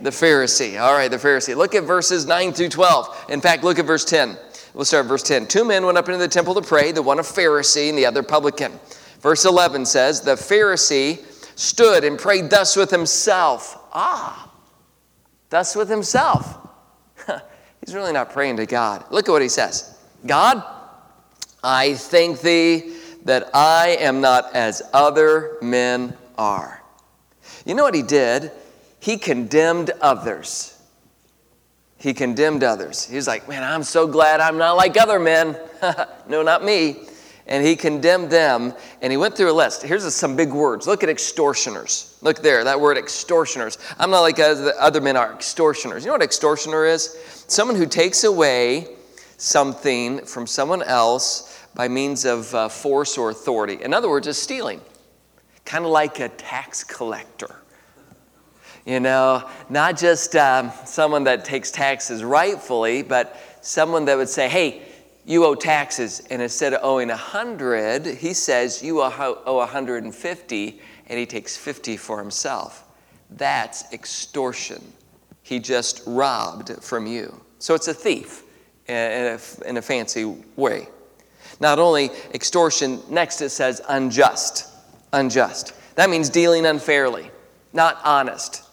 The 0.04 0.10
Pharisee. 0.10 0.78
All 0.78 0.92
right, 0.92 1.10
the 1.10 1.16
Pharisee. 1.16 1.56
Look 1.56 1.74
at 1.74 1.84
verses 1.84 2.26
9 2.26 2.52
through 2.52 2.68
12. 2.68 3.24
In 3.30 3.40
fact, 3.40 3.64
look 3.64 3.78
at 3.78 3.86
verse 3.86 4.04
10. 4.04 4.36
We'll 4.74 4.84
start 4.84 5.06
verse 5.06 5.22
10. 5.22 5.46
Two 5.46 5.64
men 5.64 5.86
went 5.86 5.96
up 5.96 6.06
into 6.10 6.18
the 6.18 6.28
temple 6.28 6.52
to 6.56 6.60
pray, 6.60 6.92
the 6.92 7.00
one 7.00 7.18
a 7.20 7.22
Pharisee 7.22 7.88
and 7.88 7.96
the 7.96 8.04
other 8.04 8.22
publican. 8.22 8.78
Verse 9.20 9.46
11 9.46 9.86
says, 9.86 10.20
The 10.20 10.34
Pharisee 10.34 11.24
stood 11.56 12.04
and 12.04 12.18
prayed 12.18 12.50
thus 12.50 12.76
with 12.76 12.90
himself. 12.90 13.78
Ah, 13.94 14.52
thus 15.48 15.74
with 15.74 15.88
himself. 15.88 16.54
He's 17.80 17.94
really 17.94 18.12
not 18.12 18.30
praying 18.30 18.58
to 18.58 18.66
God. 18.66 19.06
Look 19.10 19.26
at 19.26 19.32
what 19.32 19.40
he 19.40 19.48
says 19.48 19.96
God, 20.26 20.62
I 21.62 21.94
thank 21.94 22.42
thee 22.42 22.94
that 23.24 23.48
I 23.54 23.96
am 24.00 24.20
not 24.20 24.54
as 24.54 24.82
other 24.92 25.56
men 25.62 26.14
are. 26.36 26.82
You 27.64 27.74
know 27.74 27.84
what 27.84 27.94
he 27.94 28.02
did? 28.02 28.52
He 29.04 29.18
condemned 29.18 29.90
others. 30.00 30.80
He 31.98 32.14
condemned 32.14 32.64
others. 32.64 33.04
He's 33.04 33.26
like, 33.26 33.46
man, 33.46 33.62
I'm 33.62 33.82
so 33.82 34.06
glad 34.06 34.40
I'm 34.40 34.56
not 34.56 34.78
like 34.78 34.96
other 34.96 35.18
men. 35.18 35.58
no, 36.26 36.42
not 36.42 36.64
me. 36.64 37.02
And 37.46 37.66
he 37.66 37.76
condemned 37.76 38.30
them, 38.30 38.72
and 39.02 39.12
he 39.12 39.18
went 39.18 39.36
through 39.36 39.52
a 39.52 39.52
list. 39.52 39.82
Here's 39.82 40.10
some 40.14 40.36
big 40.36 40.54
words. 40.54 40.86
Look 40.86 41.02
at 41.02 41.10
extortioners. 41.10 42.16
Look 42.22 42.40
there, 42.40 42.64
that 42.64 42.80
word 42.80 42.96
extortioners. 42.96 43.76
I'm 43.98 44.10
not 44.10 44.22
like 44.22 44.38
other 44.38 45.02
men 45.02 45.18
are 45.18 45.34
extortioners. 45.34 46.02
You 46.02 46.06
know 46.06 46.14
what 46.14 46.22
extortioner 46.22 46.86
is? 46.86 47.18
Someone 47.46 47.76
who 47.76 47.84
takes 47.84 48.24
away 48.24 48.88
something 49.36 50.24
from 50.24 50.46
someone 50.46 50.82
else 50.82 51.62
by 51.74 51.88
means 51.88 52.24
of 52.24 52.54
uh, 52.54 52.70
force 52.70 53.18
or 53.18 53.28
authority. 53.28 53.82
In 53.82 53.92
other 53.92 54.08
words, 54.08 54.26
is 54.26 54.38
stealing. 54.38 54.80
Kind 55.66 55.84
of 55.84 55.90
like 55.90 56.20
a 56.20 56.30
tax 56.30 56.82
collector. 56.82 57.56
You 58.84 59.00
know, 59.00 59.48
not 59.70 59.96
just 59.96 60.36
um, 60.36 60.70
someone 60.84 61.24
that 61.24 61.44
takes 61.44 61.70
taxes 61.70 62.22
rightfully, 62.22 63.02
but 63.02 63.36
someone 63.62 64.04
that 64.04 64.16
would 64.16 64.28
say, 64.28 64.48
hey, 64.48 64.82
you 65.24 65.44
owe 65.46 65.54
taxes. 65.54 66.22
And 66.30 66.42
instead 66.42 66.74
of 66.74 66.80
owing 66.82 67.08
100, 67.08 68.06
he 68.06 68.34
says, 68.34 68.82
you 68.82 69.00
owe 69.00 69.56
150, 69.56 70.80
and 71.06 71.18
he 71.18 71.24
takes 71.24 71.56
50 71.56 71.96
for 71.96 72.18
himself. 72.18 72.84
That's 73.30 73.90
extortion. 73.92 74.82
He 75.42 75.58
just 75.58 76.02
robbed 76.06 76.82
from 76.82 77.06
you. 77.06 77.40
So 77.58 77.74
it's 77.74 77.88
a 77.88 77.94
thief 77.94 78.42
in 78.86 78.94
a, 78.94 79.38
in 79.66 79.76
a 79.78 79.82
fancy 79.82 80.24
way. 80.56 80.88
Not 81.60 81.78
only 81.78 82.10
extortion, 82.34 83.00
next 83.08 83.40
it 83.40 83.50
says 83.50 83.80
unjust. 83.88 84.68
Unjust. 85.12 85.72
That 85.94 86.10
means 86.10 86.28
dealing 86.28 86.66
unfairly, 86.66 87.30
not 87.72 87.98
honest. 88.04 88.63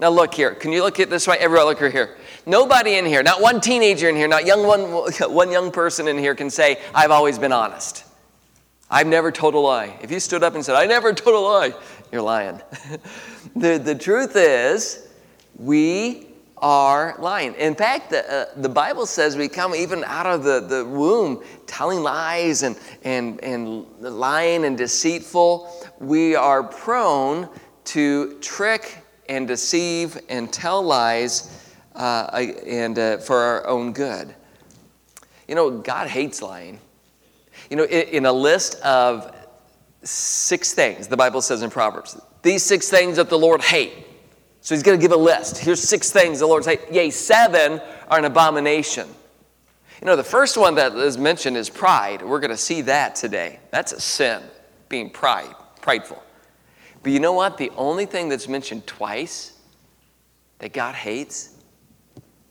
Now 0.00 0.10
look 0.10 0.34
here. 0.34 0.54
Can 0.54 0.70
you 0.70 0.82
look 0.82 1.00
at 1.00 1.10
this 1.10 1.26
way? 1.26 1.36
Everyone 1.38 1.66
look 1.66 1.78
here. 1.80 2.16
Nobody 2.46 2.94
in 2.94 3.04
here, 3.04 3.22
not 3.22 3.40
one 3.40 3.60
teenager 3.60 4.08
in 4.08 4.14
here, 4.14 4.28
not 4.28 4.46
young 4.46 4.64
one, 4.64 4.82
one 5.32 5.50
young 5.50 5.72
person 5.72 6.06
in 6.06 6.16
here 6.16 6.34
can 6.34 6.50
say, 6.50 6.80
I've 6.94 7.10
always 7.10 7.38
been 7.38 7.52
honest. 7.52 8.04
I've 8.90 9.06
never 9.06 9.32
told 9.32 9.54
a 9.54 9.58
lie. 9.58 9.98
If 10.00 10.10
you 10.10 10.20
stood 10.20 10.42
up 10.42 10.54
and 10.54 10.64
said, 10.64 10.76
I 10.76 10.86
never 10.86 11.12
told 11.12 11.36
a 11.36 11.38
lie, 11.38 11.74
you're 12.12 12.22
lying. 12.22 12.60
the, 13.56 13.78
the 13.78 13.94
truth 13.94 14.36
is, 14.36 15.08
we 15.58 16.28
are 16.58 17.16
lying. 17.18 17.54
In 17.54 17.74
fact, 17.74 18.10
the, 18.10 18.32
uh, 18.32 18.46
the 18.56 18.68
Bible 18.68 19.04
says 19.04 19.36
we 19.36 19.48
come 19.48 19.74
even 19.74 20.04
out 20.04 20.26
of 20.26 20.44
the, 20.44 20.60
the 20.60 20.84
womb 20.84 21.42
telling 21.66 22.02
lies 22.02 22.62
and, 22.62 22.78
and, 23.02 23.42
and 23.42 23.84
lying 24.00 24.64
and 24.64 24.78
deceitful. 24.78 25.70
We 25.98 26.34
are 26.34 26.62
prone 26.62 27.48
to 27.86 28.38
trick 28.38 28.98
and 29.28 29.46
deceive 29.46 30.18
and 30.28 30.52
tell 30.52 30.82
lies 30.82 31.72
uh, 31.94 32.26
and 32.66 32.98
uh, 32.98 33.18
for 33.18 33.36
our 33.36 33.66
own 33.66 33.92
good. 33.92 34.34
You 35.46 35.54
know, 35.54 35.70
God 35.70 36.08
hates 36.08 36.42
lying. 36.42 36.78
You 37.70 37.76
know, 37.76 37.84
in 37.84 38.26
a 38.26 38.32
list 38.32 38.80
of 38.82 39.34
six 40.02 40.72
things, 40.72 41.08
the 41.08 41.16
Bible 41.16 41.42
says 41.42 41.62
in 41.62 41.70
Proverbs, 41.70 42.20
these 42.42 42.62
six 42.62 42.88
things 42.88 43.16
that 43.16 43.28
the 43.28 43.38
Lord 43.38 43.60
hate. 43.60 43.92
So 44.60 44.74
he's 44.74 44.82
going 44.82 44.98
to 44.98 45.02
give 45.02 45.12
a 45.12 45.16
list. 45.16 45.58
Here's 45.58 45.80
six 45.80 46.10
things 46.10 46.40
the 46.40 46.46
Lord 46.46 46.64
hate. 46.64 46.80
Yea, 46.90 47.10
seven 47.10 47.80
are 48.08 48.18
an 48.18 48.24
abomination. 48.24 49.08
You 50.00 50.06
know, 50.06 50.16
the 50.16 50.24
first 50.24 50.56
one 50.56 50.76
that 50.76 50.94
is 50.94 51.18
mentioned 51.18 51.56
is 51.56 51.68
pride. 51.68 52.22
We're 52.22 52.40
going 52.40 52.50
to 52.50 52.56
see 52.56 52.82
that 52.82 53.16
today. 53.16 53.58
That's 53.70 53.92
a 53.92 54.00
sin. 54.00 54.42
being 54.88 55.10
pride, 55.10 55.54
prideful. 55.80 56.22
But 57.02 57.12
you 57.12 57.20
know 57.20 57.32
what? 57.32 57.58
The 57.58 57.70
only 57.76 58.06
thing 58.06 58.28
that's 58.28 58.48
mentioned 58.48 58.86
twice 58.86 59.58
that 60.58 60.72
God 60.72 60.94
hates 60.94 61.54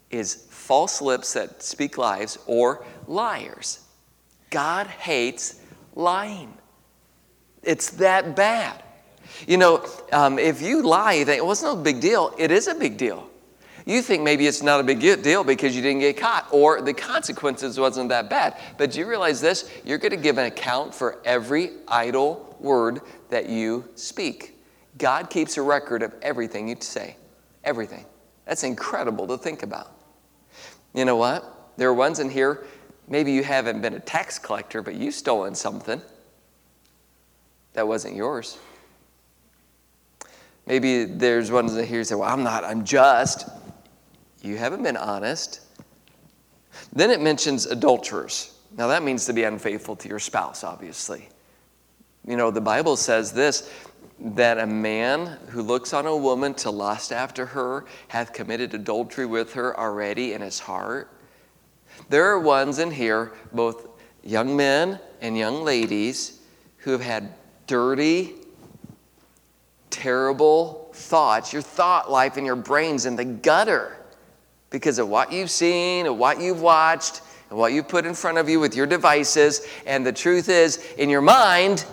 is 0.10 0.48
false 0.50 1.02
lips 1.02 1.34
that 1.34 1.62
speak 1.62 1.98
lies 1.98 2.38
or 2.48 2.86
liars. 3.08 3.80
God 4.50 4.88
hates 4.88 5.62
lying. 5.96 6.54
It's 7.64 7.92
that 7.92 8.36
bad. 8.36 8.84
You 9.46 9.58
know, 9.58 9.86
um, 10.14 10.40
if 10.40 10.62
you 10.62 10.84
lie, 10.84 11.14
you 11.14 11.26
think, 11.26 11.42
well, 11.44 11.52
it's 11.52 11.64
no 11.64 11.76
big 11.76 12.00
deal. 12.00 12.34
It 12.38 12.50
is 12.52 12.68
a 12.68 12.76
big 12.76 12.98
deal. 12.98 13.30
You 13.86 14.02
think 14.02 14.24
maybe 14.24 14.48
it's 14.48 14.62
not 14.62 14.80
a 14.82 14.84
big 14.84 15.00
deal 15.00 15.44
because 15.44 15.76
you 15.76 15.82
didn't 15.82 16.00
get 16.00 16.18
caught 16.18 16.48
or 16.52 16.82
the 16.82 16.94
consequences 16.94 17.80
wasn't 17.80 18.10
that 18.10 18.30
bad. 18.30 18.58
But 18.78 18.92
do 18.92 19.00
you 19.00 19.08
realize 19.08 19.40
this? 19.40 19.70
You're 19.86 19.98
going 19.98 20.12
to 20.12 20.18
give 20.18 20.38
an 20.38 20.46
account 20.46 20.94
for 20.94 21.20
every 21.24 21.72
idle 21.88 22.47
word 22.60 23.02
that 23.30 23.50
you 23.50 23.86
speak. 23.96 24.56
God 24.98 25.30
keeps 25.30 25.58
a 25.58 25.62
record 25.62 26.04
of 26.04 26.14
everything 26.22 26.68
you 26.68 26.76
say. 26.80 27.18
Everything. 27.64 28.06
That's 28.46 28.64
incredible 28.64 29.28
to 29.28 29.38
think 29.38 29.64
about. 29.64 29.92
You 30.94 31.06
know 31.06 31.16
what? 31.16 31.72
There 31.78 31.90
are 31.90 31.94
ones 31.94 32.20
in 32.20 32.30
here, 32.30 32.66
maybe 33.08 33.32
you 33.32 33.44
haven't 33.44 33.82
been 33.82 33.94
a 33.94 34.00
tax 34.00 34.40
collector, 34.40 34.82
but 34.82 34.96
you've 34.96 35.14
stolen 35.14 35.54
something 35.54 36.02
that 37.74 37.88
wasn't 37.88 38.16
yours. 38.16 38.58
Maybe 40.66 41.06
there's 41.06 41.52
ones 41.52 41.76
in 41.76 41.86
here 41.86 42.00
who 42.00 42.04
say, 42.04 42.16
Well, 42.16 42.30
I'm 42.30 42.44
not, 42.44 42.64
I'm 42.64 42.84
just. 42.84 43.48
You 44.42 44.58
haven't 44.58 44.84
been 44.84 44.98
honest. 44.98 45.62
Then 46.94 47.12
it 47.12 47.22
mentions 47.22 47.66
adulterers. 47.66 48.54
Now, 48.78 48.88
that 48.88 49.04
means 49.04 49.26
to 49.26 49.34
be 49.34 49.44
unfaithful 49.44 49.96
to 49.96 50.10
your 50.10 50.20
spouse, 50.20 50.64
obviously. 50.64 51.30
You 52.28 52.36
know, 52.36 52.52
the 52.52 52.62
Bible 52.62 52.98
says 52.98 53.32
this 53.32 53.72
that 54.20 54.58
a 54.58 54.66
man 54.66 55.38
who 55.50 55.62
looks 55.62 55.94
on 55.94 56.08
a 56.08 56.16
woman 56.16 56.54
to 56.56 56.72
lust 56.72 57.14
after 57.14 57.46
her 57.46 57.86
hath 58.08 58.34
committed 58.34 58.74
adultery 58.74 59.28
with 59.28 59.54
her 59.54 59.80
already 59.80 60.34
in 60.34 60.42
his 60.42 60.60
heart. 60.60 61.12
There 62.10 62.26
are 62.26 62.40
ones 62.40 62.80
in 62.80 62.90
here, 62.90 63.34
both 63.54 63.88
young 64.24 64.56
men 64.56 65.00
and 65.22 65.38
young 65.38 65.64
ladies, 65.64 66.40
who 66.78 66.92
have 66.92 67.02
had 67.02 67.32
dirty, 67.68 68.34
terrible 69.92 70.90
thoughts. 70.94 71.54
Your 71.54 71.62
thought 71.62 72.10
life 72.10 72.38
and 72.38 72.46
your 72.46 72.56
brain's 72.56 73.06
in 73.06 73.16
the 73.16 73.26
gutter 73.26 73.98
because 74.72 74.98
of 75.00 75.08
what 75.08 75.32
you've 75.32 75.52
seen 75.52 76.08
and 76.08 76.18
what 76.18 76.42
you've 76.42 76.62
watched 76.62 77.22
and 77.50 77.60
what 77.60 77.72
you've 77.72 77.88
put 77.88 78.06
in 78.06 78.14
front 78.14 78.38
of 78.38 78.50
you 78.50 78.60
with 78.60 78.76
your 78.76 78.88
devices. 78.88 79.66
And 79.86 80.06
the 80.06 80.12
truth 80.12 80.50
is, 80.50 80.78
in 80.98 81.10
your 81.10 81.22
mind, 81.22 81.86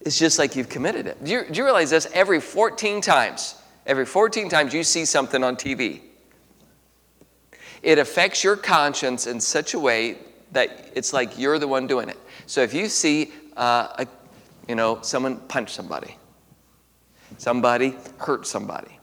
it's 0.00 0.18
just 0.18 0.38
like 0.38 0.56
you've 0.56 0.68
committed 0.68 1.06
it. 1.06 1.22
Do 1.22 1.30
you, 1.30 1.44
do 1.44 1.58
you 1.58 1.64
realize 1.64 1.90
this? 1.90 2.06
Every 2.12 2.40
14 2.40 3.00
times, 3.00 3.56
every 3.86 4.06
14 4.06 4.48
times 4.48 4.72
you 4.72 4.82
see 4.82 5.04
something 5.04 5.44
on 5.44 5.56
TV, 5.56 6.00
it 7.82 7.98
affects 7.98 8.42
your 8.42 8.56
conscience 8.56 9.26
in 9.26 9.40
such 9.40 9.74
a 9.74 9.78
way 9.78 10.18
that 10.52 10.90
it's 10.94 11.12
like 11.12 11.38
you're 11.38 11.58
the 11.58 11.68
one 11.68 11.86
doing 11.86 12.08
it. 12.08 12.18
So 12.46 12.62
if 12.62 12.74
you 12.74 12.88
see, 12.88 13.32
uh, 13.56 13.88
a, 13.98 14.06
you 14.68 14.74
know, 14.74 15.00
someone 15.02 15.36
punch 15.48 15.72
somebody, 15.72 16.16
somebody 17.38 17.94
hurt 18.18 18.46
somebody, 18.46 18.98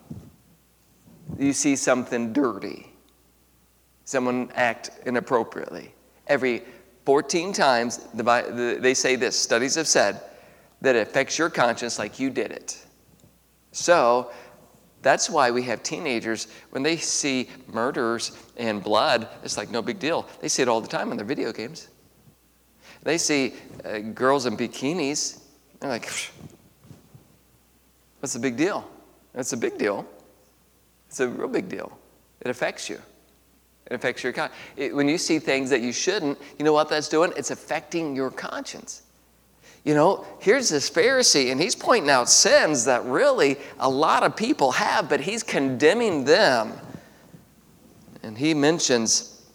you 1.38 1.54
see 1.54 1.76
something 1.76 2.34
dirty, 2.34 2.92
someone 4.04 4.52
act 4.56 4.92
inappropriately. 5.06 5.94
Every 6.28 6.64
14 7.06 7.54
times, 7.54 8.00
they 8.14 8.94
say 8.94 9.16
this, 9.16 9.38
studies 9.38 9.76
have 9.76 9.88
said, 9.88 10.22
that 10.82 10.96
affects 10.96 11.38
your 11.38 11.50
conscience 11.50 11.98
like 11.98 12.20
you 12.20 12.30
did 12.30 12.52
it. 12.52 12.84
So, 13.72 14.32
that's 15.02 15.30
why 15.30 15.52
we 15.52 15.64
have 15.64 15.84
teenagers, 15.84 16.48
when 16.72 16.84
they 16.84 16.98
see 16.98 17.50
murders 17.68 18.32
and 18.58 18.84
blood, 18.84 19.28
it's 19.44 19.58
like 19.58 19.70
no 19.70 19.82
big 19.82 20.00
deal. 20.00 20.28
They 20.42 20.50
see 20.50 20.64
it 20.64 20.68
all 20.68 20.82
the 20.82 20.88
time 20.88 21.12
on 21.12 21.18
their 21.18 21.26
video 21.26 21.54
games. 21.54 21.88
They 23.04 23.18
see 23.18 23.54
uh, 23.86 24.00
girls 24.00 24.46
in 24.48 24.58
bikinis, 24.58 25.40
they're 25.80 25.90
like, 25.90 26.10
what's 28.20 28.34
the 28.34 28.40
big 28.40 28.58
deal? 28.58 28.90
It's 29.36 29.54
a 29.54 29.58
big 29.58 29.78
deal. 29.78 30.06
It's 31.08 31.20
a 31.20 31.28
real 31.28 31.48
big 31.48 31.70
deal. 31.70 31.98
It 32.42 32.50
affects 32.50 32.90
you. 32.90 33.00
It 33.86 33.94
affects 33.94 34.24
your 34.24 34.34
conscience. 34.34 34.94
When 34.94 35.08
you 35.08 35.18
see 35.18 35.40
things 35.40 35.70
that 35.70 35.82
you 35.82 35.94
shouldn't, 35.94 36.38
you 36.58 36.66
know 36.66 36.74
what 36.74 36.90
that's 36.90 37.08
doing? 37.08 37.32
It's 37.38 37.52
affecting 37.52 38.16
your 38.16 38.32
conscience. 38.32 39.04
You 39.88 39.94
know, 39.94 40.26
here's 40.40 40.68
this 40.68 40.90
Pharisee, 40.90 41.50
and 41.50 41.62
he's 41.62 41.74
pointing 41.74 42.10
out 42.10 42.28
sins 42.28 42.84
that 42.84 43.06
really 43.06 43.56
a 43.80 43.90
lot 43.90 44.24
of 44.24 44.36
people 44.36 44.74
have, 44.74 45.08
but 45.08 45.22
he's 45.22 45.44
condemning 45.44 46.26
them. 46.26 46.74
And 48.22 48.38
he 48.38 48.54
mentions 48.54 49.48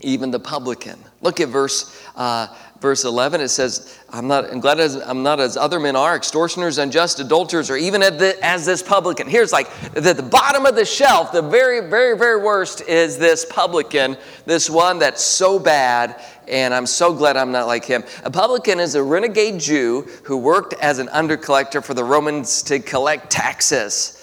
even 0.00 0.32
the 0.32 0.40
publican. 0.40 0.98
Look 1.20 1.38
at 1.38 1.50
verse 1.50 1.96
uh, 2.16 2.48
verse 2.80 3.04
11, 3.04 3.40
it 3.40 3.48
says, 3.48 3.98
I'm 4.10 4.28
not, 4.28 4.50
I'm 4.50 4.60
glad 4.60 4.78
as, 4.78 4.96
I'm 4.96 5.22
not 5.22 5.40
as 5.40 5.56
other 5.56 5.80
men 5.80 5.96
are, 5.96 6.14
extortioners, 6.14 6.78
unjust, 6.78 7.18
adulterers, 7.18 7.70
or 7.70 7.76
even 7.76 8.00
the, 8.00 8.36
as 8.42 8.64
this 8.64 8.82
publican. 8.82 9.28
Here's 9.28 9.52
like 9.52 9.68
at 9.96 10.16
the 10.16 10.22
bottom 10.22 10.64
of 10.64 10.76
the 10.76 10.84
shelf, 10.84 11.32
the 11.32 11.42
very, 11.42 11.88
very, 11.88 12.16
very 12.16 12.40
worst 12.40 12.82
is 12.82 13.18
this 13.18 13.44
publican, 13.44 14.16
this 14.46 14.70
one 14.70 15.00
that's 15.00 15.22
so 15.22 15.58
bad, 15.58 16.22
and 16.46 16.72
I'm 16.72 16.86
so 16.86 17.12
glad 17.12 17.36
I'm 17.36 17.52
not 17.52 17.66
like 17.66 17.84
him. 17.84 18.04
A 18.24 18.30
publican 18.30 18.78
is 18.78 18.94
a 18.94 19.02
renegade 19.02 19.58
Jew 19.58 20.02
who 20.24 20.36
worked 20.36 20.74
as 20.74 21.00
an 21.00 21.08
undercollector 21.08 21.84
for 21.84 21.94
the 21.94 22.04
Romans 22.04 22.62
to 22.64 22.78
collect 22.78 23.30
taxes. 23.30 24.14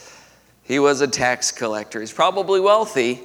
He 0.63 0.79
was 0.79 1.01
a 1.01 1.07
tax 1.07 1.51
collector. 1.51 1.99
He's 1.99 2.13
probably 2.13 2.59
wealthy. 2.59 3.21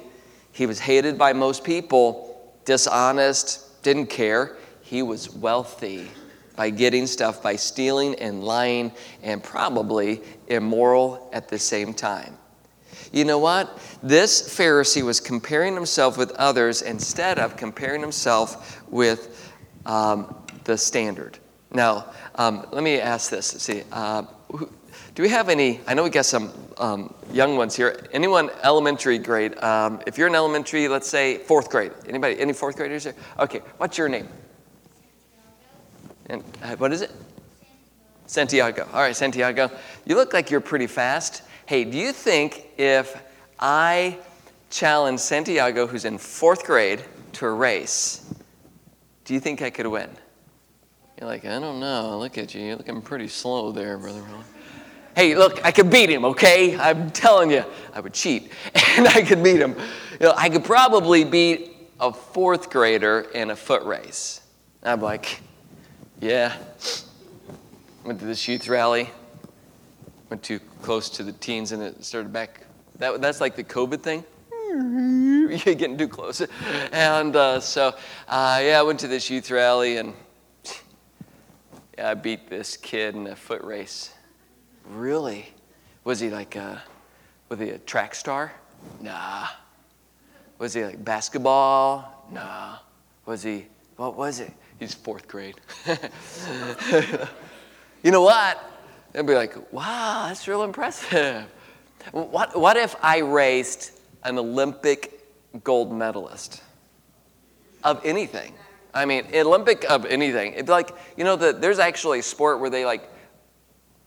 He 0.51 0.65
was 0.65 0.79
hated 0.79 1.17
by 1.17 1.33
most 1.33 1.63
people, 1.63 2.53
dishonest, 2.65 3.81
didn't 3.81 4.07
care 4.07 4.57
he 4.91 5.01
was 5.01 5.33
wealthy 5.33 6.05
by 6.57 6.69
getting 6.69 7.07
stuff, 7.07 7.41
by 7.41 7.55
stealing 7.55 8.13
and 8.15 8.43
lying, 8.43 8.91
and 9.23 9.41
probably 9.41 10.21
immoral 10.47 11.29
at 11.31 11.47
the 11.47 11.57
same 11.57 11.93
time. 11.93 12.37
You 13.13 13.23
know 13.23 13.39
what? 13.39 13.79
This 14.03 14.53
Pharisee 14.53 15.01
was 15.01 15.21
comparing 15.21 15.75
himself 15.75 16.17
with 16.17 16.31
others 16.31 16.81
instead 16.81 17.39
of 17.39 17.55
comparing 17.55 18.01
himself 18.01 18.83
with 18.91 19.53
um, 19.85 20.35
the 20.65 20.77
standard. 20.77 21.39
Now, 21.71 22.11
um, 22.35 22.67
let 22.73 22.83
me 22.83 22.99
ask 22.99 23.31
this. 23.31 23.53
Let's 23.53 23.63
see, 23.63 23.83
uh, 23.93 24.23
do 25.15 25.23
we 25.23 25.29
have 25.29 25.47
any? 25.47 25.79
I 25.87 25.93
know 25.93 26.03
we 26.03 26.09
got 26.09 26.25
some 26.25 26.51
um, 26.77 27.13
young 27.31 27.55
ones 27.55 27.77
here. 27.77 28.09
Anyone 28.11 28.49
elementary 28.61 29.19
grade? 29.19 29.57
Um, 29.63 30.01
if 30.05 30.17
you're 30.17 30.27
in 30.27 30.35
elementary, 30.35 30.89
let's 30.89 31.07
say 31.07 31.37
fourth 31.37 31.69
grade. 31.69 31.93
Anybody? 32.09 32.37
Any 32.41 32.51
fourth 32.51 32.75
graders 32.75 33.05
here? 33.05 33.15
Okay. 33.39 33.61
What's 33.77 33.97
your 33.97 34.09
name? 34.09 34.27
And 36.31 36.43
uh, 36.63 36.77
what 36.77 36.93
is 36.93 37.01
it? 37.01 37.11
Santiago. 38.25 38.87
All 38.93 39.01
right, 39.01 39.15
Santiago. 39.15 39.69
You 40.05 40.15
look 40.15 40.33
like 40.33 40.49
you're 40.49 40.61
pretty 40.61 40.87
fast. 40.87 41.43
Hey, 41.65 41.83
do 41.83 41.97
you 41.97 42.13
think 42.13 42.67
if 42.77 43.21
I 43.59 44.17
challenge 44.69 45.19
Santiago, 45.19 45.85
who's 45.85 46.05
in 46.05 46.17
fourth 46.17 46.63
grade, 46.63 47.03
to 47.33 47.45
a 47.45 47.51
race, 47.51 48.33
do 49.25 49.33
you 49.33 49.41
think 49.41 49.61
I 49.61 49.69
could 49.69 49.87
win? 49.87 50.09
You're 51.19 51.27
like, 51.27 51.43
I 51.43 51.59
don't 51.59 51.81
know. 51.81 52.17
Look 52.17 52.37
at 52.37 52.55
you. 52.55 52.61
You're 52.61 52.77
looking 52.77 53.01
pretty 53.01 53.27
slow 53.27 53.73
there, 53.73 53.97
brother. 53.97 54.23
Hey, 55.13 55.35
look, 55.35 55.63
I 55.65 55.71
could 55.71 55.89
beat 55.89 56.09
him, 56.09 56.23
okay? 56.23 56.77
I'm 56.77 57.11
telling 57.11 57.51
you, 57.51 57.65
I 57.93 57.99
would 57.99 58.13
cheat, 58.13 58.53
and 58.97 59.05
I 59.09 59.21
could 59.21 59.43
beat 59.43 59.59
him. 59.59 59.75
You 60.13 60.27
know, 60.27 60.33
I 60.37 60.49
could 60.49 60.63
probably 60.63 61.25
beat 61.25 61.75
a 61.99 62.13
fourth 62.13 62.69
grader 62.69 63.27
in 63.33 63.49
a 63.49 63.55
foot 63.55 63.83
race. 63.83 64.39
I'm 64.81 65.01
like, 65.01 65.41
yeah. 66.21 66.55
Went 68.05 68.19
to 68.19 68.25
this 68.25 68.47
youth 68.47 68.67
rally. 68.67 69.09
Went 70.29 70.43
too 70.43 70.59
close 70.81 71.09
to 71.09 71.23
the 71.23 71.33
teens 71.33 71.71
and 71.71 71.81
it 71.81 72.05
started 72.05 72.31
back. 72.31 72.65
That, 72.99 73.21
that's 73.21 73.41
like 73.41 73.55
the 73.55 73.63
COVID 73.63 74.01
thing. 74.01 74.23
You're 74.71 75.75
getting 75.75 75.97
too 75.97 76.07
close. 76.07 76.41
And 76.91 77.35
uh, 77.35 77.59
so, 77.59 77.95
uh, 78.27 78.59
yeah, 78.63 78.79
I 78.79 78.83
went 78.83 78.99
to 79.01 79.07
this 79.07 79.29
youth 79.29 79.49
rally 79.49 79.97
and 79.97 80.13
yeah, 81.97 82.11
I 82.11 82.13
beat 82.13 82.49
this 82.49 82.77
kid 82.77 83.15
in 83.15 83.27
a 83.27 83.35
foot 83.35 83.63
race. 83.63 84.13
Really? 84.89 85.49
Was 86.03 86.19
he 86.19 86.29
like 86.29 86.55
a, 86.55 86.81
was 87.49 87.59
he 87.59 87.69
a 87.69 87.79
track 87.79 88.15
star? 88.15 88.53
Nah. 89.01 89.47
Was 90.59 90.73
he 90.73 90.85
like 90.85 91.03
basketball? 91.03 92.27
Nah. 92.31 92.77
Was 93.25 93.43
he, 93.43 93.65
what 93.97 94.15
was 94.15 94.39
it? 94.39 94.53
He's 94.81 94.95
fourth 94.95 95.27
grade. 95.27 95.61
you 98.01 98.09
know 98.09 98.23
what? 98.23 98.59
They'll 99.11 99.21
be 99.21 99.35
like, 99.35 99.71
wow, 99.71 100.25
that's 100.27 100.47
real 100.47 100.63
impressive. 100.63 101.45
What, 102.11 102.59
what 102.59 102.77
if 102.77 102.95
I 103.03 103.19
raced 103.19 103.91
an 104.23 104.39
Olympic 104.39 105.23
gold 105.63 105.93
medalist 105.93 106.63
of 107.83 108.03
anything? 108.03 108.55
I 108.91 109.05
mean, 109.05 109.27
Olympic 109.35 109.85
of 109.87 110.07
anything. 110.07 110.53
It's 110.53 110.67
like, 110.67 110.89
you 111.15 111.25
know, 111.25 111.35
the, 111.35 111.53
there's 111.53 111.77
actually 111.77 112.17
a 112.17 112.23
sport 112.23 112.59
where 112.59 112.71
they 112.71 112.83
like 112.83 113.07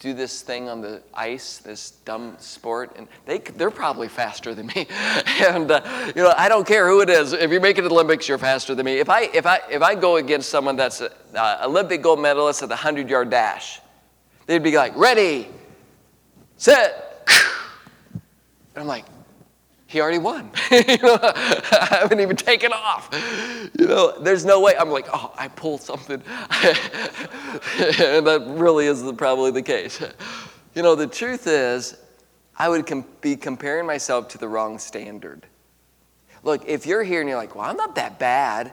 do 0.00 0.12
this 0.12 0.42
thing 0.42 0.68
on 0.68 0.80
the 0.80 1.02
ice, 1.14 1.58
this 1.58 1.92
dumb 2.04 2.36
sport, 2.38 2.94
and 2.96 3.06
they, 3.26 3.38
they're 3.38 3.70
probably 3.70 4.08
faster 4.08 4.54
than 4.54 4.66
me. 4.66 4.86
and, 5.40 5.70
uh, 5.70 6.12
you 6.14 6.22
know, 6.22 6.34
I 6.36 6.48
don't 6.48 6.66
care 6.66 6.88
who 6.88 7.00
it 7.00 7.08
is. 7.08 7.32
If 7.32 7.50
you 7.50 7.60
make 7.60 7.78
it 7.78 7.82
the 7.82 7.90
Olympics, 7.90 8.28
you're 8.28 8.38
faster 8.38 8.74
than 8.74 8.84
me. 8.84 8.98
If 8.98 9.08
I, 9.08 9.22
if 9.22 9.46
I, 9.46 9.60
if 9.70 9.82
I 9.82 9.94
go 9.94 10.16
against 10.16 10.50
someone 10.50 10.76
that's 10.76 11.00
an 11.00 11.10
Olympic 11.62 12.02
gold 12.02 12.20
medalist 12.20 12.62
at 12.62 12.68
the 12.68 12.74
100 12.74 13.08
yard 13.08 13.30
dash, 13.30 13.80
they'd 14.46 14.62
be 14.62 14.76
like, 14.76 14.94
ready, 14.96 15.48
set. 16.56 17.28
And 18.76 18.82
I'm 18.82 18.88
like, 18.88 19.04
he 19.94 20.00
already 20.00 20.18
won. 20.18 20.50
you 20.70 20.78
know, 21.02 21.18
I 21.22 21.98
haven't 22.02 22.20
even 22.20 22.36
taken 22.36 22.72
off. 22.72 23.08
You 23.78 23.86
know, 23.86 24.20
there's 24.20 24.44
no 24.44 24.60
way. 24.60 24.74
I'm 24.76 24.90
like, 24.90 25.06
oh, 25.12 25.32
I 25.38 25.48
pulled 25.48 25.80
something. 25.80 26.16
and 26.20 28.26
that 28.26 28.44
really 28.58 28.86
is 28.86 29.02
the, 29.02 29.14
probably 29.14 29.52
the 29.52 29.62
case. 29.62 30.02
You 30.74 30.82
know, 30.82 30.96
the 30.96 31.06
truth 31.06 31.46
is, 31.46 31.96
I 32.58 32.68
would 32.68 32.86
com- 32.86 33.06
be 33.20 33.36
comparing 33.36 33.86
myself 33.86 34.28
to 34.30 34.38
the 34.38 34.48
wrong 34.48 34.78
standard. 34.78 35.46
Look, 36.42 36.66
if 36.66 36.86
you're 36.86 37.04
here 37.04 37.20
and 37.20 37.28
you're 37.28 37.38
like, 37.38 37.54
well, 37.54 37.64
I'm 37.64 37.76
not 37.76 37.94
that 37.94 38.18
bad, 38.18 38.72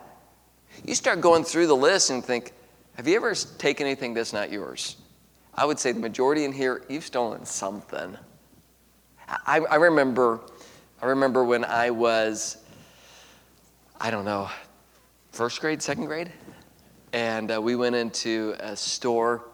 you 0.83 0.95
start 0.95 1.21
going 1.21 1.43
through 1.43 1.67
the 1.67 1.75
list 1.75 2.09
and 2.09 2.25
think, 2.25 2.51
have 2.95 3.07
you 3.07 3.15
ever 3.15 3.35
taken 3.59 3.85
anything 3.85 4.15
that's 4.15 4.33
not 4.33 4.51
yours? 4.51 4.97
I 5.53 5.65
would 5.65 5.77
say 5.77 5.91
the 5.91 5.99
majority 5.99 6.45
in 6.45 6.51
here, 6.51 6.83
you've 6.89 7.05
stolen 7.05 7.45
something. 7.45 8.17
I, 9.27 9.59
I 9.59 9.75
remember 9.75 10.41
I 11.01 11.07
remember 11.07 11.43
when 11.43 11.65
I 11.65 11.89
was, 11.89 12.57
I 13.99 14.11
don't 14.11 14.23
know, 14.23 14.51
first 15.31 15.59
grade, 15.59 15.81
second 15.81 16.05
grade, 16.05 16.31
and 17.11 17.51
uh, 17.51 17.59
we 17.59 17.75
went 17.75 17.95
into 17.95 18.55
a 18.59 18.75
store, 18.75 19.45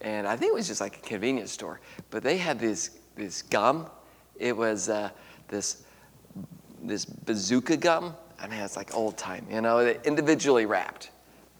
and 0.00 0.28
I 0.28 0.36
think 0.36 0.52
it 0.52 0.54
was 0.54 0.68
just 0.68 0.80
like 0.80 0.98
a 0.98 1.00
convenience 1.00 1.50
store, 1.50 1.80
but 2.10 2.22
they 2.22 2.36
had 2.36 2.60
this 2.60 2.90
this 3.16 3.42
gum. 3.42 3.90
It 4.38 4.56
was 4.56 4.88
uh, 4.88 5.10
this 5.48 5.82
this 6.84 7.04
bazooka 7.04 7.78
gum. 7.78 8.14
I 8.38 8.46
mean, 8.46 8.60
it's 8.60 8.76
like 8.76 8.94
old 8.94 9.18
time, 9.18 9.44
you 9.50 9.60
know, 9.60 9.80
individually 10.04 10.66
wrapped, 10.66 11.10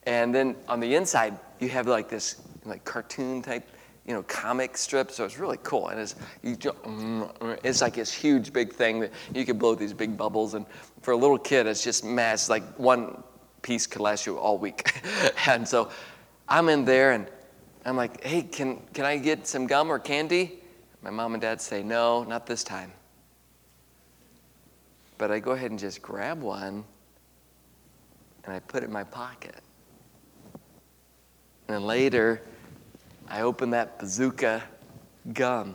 and 0.06 0.32
then 0.32 0.54
on 0.68 0.78
the 0.78 0.94
inside 0.94 1.36
you 1.58 1.68
have 1.70 1.88
like 1.88 2.08
this 2.08 2.40
like 2.64 2.84
cartoon 2.84 3.42
type 3.42 3.68
you 4.06 4.14
know, 4.14 4.22
comic 4.24 4.76
strip. 4.76 5.10
So 5.10 5.24
it's 5.24 5.38
really 5.38 5.58
cool. 5.62 5.88
And 5.88 6.00
it's, 6.00 6.14
you, 6.42 6.56
mm, 6.56 7.58
it's 7.62 7.80
like 7.80 7.94
this 7.94 8.12
huge 8.12 8.52
big 8.52 8.72
thing 8.72 9.00
that 9.00 9.12
you 9.34 9.44
can 9.44 9.58
blow 9.58 9.74
these 9.74 9.92
big 9.92 10.16
bubbles. 10.16 10.54
And 10.54 10.66
for 11.02 11.12
a 11.12 11.16
little 11.16 11.38
kid, 11.38 11.66
it's 11.66 11.84
just 11.84 12.04
mass. 12.04 12.48
Like 12.48 12.64
one 12.78 13.22
piece 13.62 13.86
could 13.86 14.00
last 14.02 14.26
you 14.26 14.38
all 14.38 14.58
week. 14.58 15.00
and 15.46 15.66
so 15.66 15.90
I'm 16.48 16.68
in 16.68 16.84
there 16.84 17.12
and 17.12 17.28
I'm 17.84 17.96
like, 17.96 18.24
hey, 18.24 18.42
can, 18.42 18.80
can 18.92 19.04
I 19.04 19.18
get 19.18 19.46
some 19.46 19.66
gum 19.66 19.90
or 19.90 19.98
candy? 19.98 20.58
My 21.02 21.10
mom 21.10 21.34
and 21.34 21.40
dad 21.40 21.60
say, 21.60 21.82
no, 21.82 22.24
not 22.24 22.46
this 22.46 22.62
time. 22.64 22.92
But 25.18 25.30
I 25.30 25.38
go 25.38 25.52
ahead 25.52 25.70
and 25.70 25.78
just 25.78 26.02
grab 26.02 26.40
one 26.40 26.84
and 28.44 28.54
I 28.54 28.58
put 28.58 28.82
it 28.82 28.86
in 28.86 28.92
my 28.92 29.04
pocket. 29.04 29.54
And 31.68 31.76
then 31.76 31.84
later, 31.84 32.42
I 33.32 33.40
opened 33.40 33.72
that 33.72 33.98
bazooka 33.98 34.62
gum. 35.32 35.74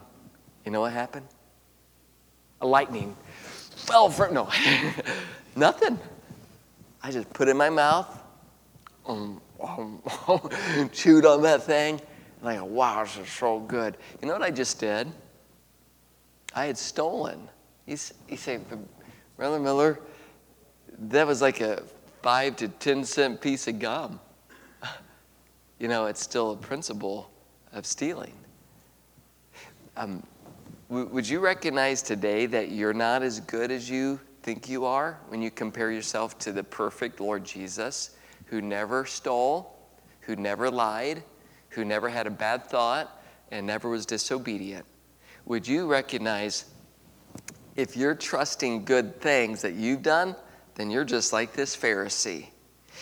You 0.64 0.72
know 0.72 0.82
what 0.82 0.94
happened? 0.94 1.26
A 2.62 2.68
lightning 2.68 3.18
fell 3.76 4.12
from, 4.12 4.36
no, 4.36 4.48
nothing. 5.56 5.98
I 7.02 7.10
just 7.10 7.34
put 7.34 7.48
it 7.48 7.52
in 7.52 7.58
my 7.58 7.72
mouth, 7.72 8.22
um, 9.08 9.42
um, 9.60 10.02
chewed 10.94 11.26
on 11.26 11.42
that 11.42 11.64
thing, 11.64 12.00
and 12.42 12.50
I 12.50 12.58
go, 12.58 12.66
wow, 12.66 13.04
this 13.04 13.18
is 13.18 13.28
so 13.28 13.60
good. 13.60 13.98
You 14.22 14.28
know 14.28 14.34
what 14.34 14.44
I 14.44 14.52
just 14.52 14.80
did? 14.80 15.08
I 16.54 16.66
had 16.66 16.78
stolen. 16.78 17.50
He's, 17.88 18.14
he 18.28 18.36
said, 18.36 18.64
Brother 19.36 19.60
Miller, 19.60 20.00
that 21.10 21.26
was 21.26 21.42
like 21.42 21.60
a 21.62 21.82
five 22.22 22.56
to 22.58 22.68
10 22.68 23.04
cent 23.04 23.42
piece 23.42 23.68
of 23.68 23.80
gum. 23.80 24.20
You 25.80 25.88
know, 25.88 26.08
it's 26.08 26.22
still 26.22 26.52
a 26.52 26.58
principle 26.58 27.30
of 27.74 27.86
stealing. 27.86 28.34
Um, 29.96 30.26
w- 30.90 31.08
would 31.08 31.28
you 31.28 31.40
recognize 31.40 32.02
today 32.02 32.46
that 32.48 32.72
you're 32.72 32.94
not 32.94 33.24
as 33.24 33.40
good 33.42 33.72
as 33.72 33.90
you 33.90 34.20
think 34.44 34.70
you 34.70 34.86
are 34.86 35.20
when 35.28 35.42
you 35.42 35.52
compare 35.52 35.92
yourself 35.92 36.38
to 36.40 36.52
the 36.52 36.64
perfect 36.64 37.20
Lord 37.20 37.44
Jesus 37.44 38.12
who 38.46 38.62
never 38.62 39.06
stole, 39.06 39.76
who 40.22 40.36
never 40.36 40.70
lied, 40.70 41.24
who 41.70 41.84
never 41.84 42.10
had 42.10 42.28
a 42.28 42.32
bad 42.32 42.66
thought, 42.66 43.22
and 43.52 43.66
never 43.66 43.90
was 43.90 44.06
disobedient? 44.06 44.86
Would 45.46 45.68
you 45.68 45.88
recognize 45.88 46.66
if 47.76 47.96
you're 47.96 48.16
trusting 48.16 48.86
good 48.86 49.22
things 49.22 49.62
that 49.62 49.74
you've 49.74 50.02
done, 50.02 50.36
then 50.76 50.92
you're 50.92 51.06
just 51.06 51.32
like 51.32 51.54
this 51.54 51.76
Pharisee. 51.76 52.48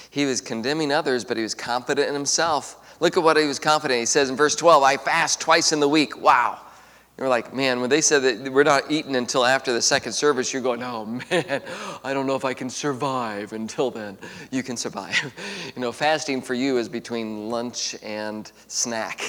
He 0.09 0.25
was 0.25 0.41
condemning 0.41 0.91
others, 0.91 1.25
but 1.25 1.37
he 1.37 1.43
was 1.43 1.55
confident 1.55 2.07
in 2.07 2.13
himself. 2.13 2.84
Look 2.99 3.17
at 3.17 3.23
what 3.23 3.37
he 3.37 3.45
was 3.45 3.59
confident. 3.59 3.99
He 3.99 4.05
says 4.05 4.29
in 4.29 4.35
verse 4.35 4.55
12, 4.55 4.83
I 4.83 4.97
fast 4.97 5.41
twice 5.41 5.71
in 5.71 5.79
the 5.79 5.89
week. 5.89 6.19
Wow. 6.21 6.59
You're 7.17 7.29
like, 7.29 7.53
man, 7.53 7.79
when 7.79 7.89
they 7.89 8.01
said 8.01 8.23
that 8.23 8.51
we're 8.51 8.63
not 8.63 8.91
eating 8.91 9.15
until 9.15 9.45
after 9.45 9.71
the 9.71 9.81
second 9.81 10.11
service, 10.11 10.51
you're 10.51 10.61
going, 10.61 10.83
oh 10.83 11.05
man, 11.05 11.61
I 12.03 12.13
don't 12.13 12.27
know 12.27 12.35
if 12.35 12.43
I 12.43 12.53
can 12.53 12.69
survive 12.69 13.53
until 13.53 13.89
then. 13.89 14.17
You 14.51 14.63
can 14.63 14.75
survive. 14.77 15.33
You 15.75 15.81
know, 15.81 15.91
fasting 15.91 16.41
for 16.41 16.53
you 16.53 16.77
is 16.77 16.87
between 16.87 17.49
lunch 17.49 17.95
and 18.01 18.49
snack. 18.67 19.21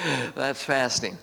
That's 0.34 0.62
fasting. 0.62 1.16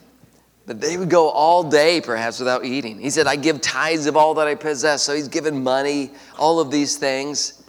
But 0.66 0.80
they 0.80 0.96
would 0.96 1.10
go 1.10 1.30
all 1.30 1.70
day 1.70 2.00
perhaps 2.00 2.40
without 2.40 2.64
eating. 2.64 3.00
He 3.00 3.10
said, 3.10 3.28
I 3.28 3.36
give 3.36 3.60
tithes 3.60 4.06
of 4.06 4.16
all 4.16 4.34
that 4.36 4.48
I 4.48 4.56
possess. 4.56 5.02
So 5.04 5.14
he's 5.14 5.28
given 5.28 5.62
money, 5.62 6.12
all 6.40 6.62
of 6.62 6.72
these 6.72 6.98
things. 6.98 7.64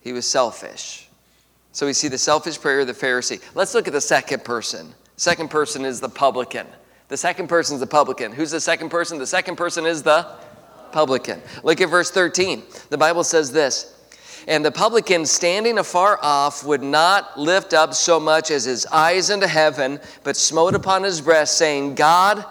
He 0.00 0.12
was 0.12 0.28
selfish. 0.28 1.05
So 1.76 1.84
we 1.84 1.92
see 1.92 2.08
the 2.08 2.16
selfish 2.16 2.58
prayer 2.58 2.80
of 2.80 2.86
the 2.86 2.94
Pharisee. 2.94 3.38
Let's 3.54 3.74
look 3.74 3.86
at 3.86 3.92
the 3.92 4.00
second 4.00 4.44
person. 4.44 4.94
Second 5.18 5.50
person 5.50 5.84
is 5.84 6.00
the 6.00 6.08
publican. 6.08 6.66
The 7.08 7.18
second 7.18 7.48
person 7.48 7.74
is 7.74 7.80
the 7.80 7.86
publican. 7.86 8.32
Who's 8.32 8.50
the 8.50 8.62
second 8.62 8.88
person? 8.88 9.18
The 9.18 9.26
second 9.26 9.56
person 9.56 9.84
is 9.84 10.02
the 10.02 10.26
publican. 10.90 11.38
Look 11.62 11.82
at 11.82 11.90
verse 11.90 12.10
13. 12.10 12.62
The 12.88 12.96
Bible 12.96 13.24
says 13.24 13.52
this 13.52 13.94
And 14.48 14.64
the 14.64 14.72
publican, 14.72 15.26
standing 15.26 15.76
afar 15.76 16.18
off, 16.22 16.64
would 16.64 16.82
not 16.82 17.38
lift 17.38 17.74
up 17.74 17.92
so 17.92 18.18
much 18.18 18.50
as 18.50 18.64
his 18.64 18.86
eyes 18.86 19.28
into 19.28 19.46
heaven, 19.46 20.00
but 20.24 20.34
smote 20.34 20.74
upon 20.74 21.02
his 21.02 21.20
breast, 21.20 21.58
saying, 21.58 21.94
God, 21.94 22.42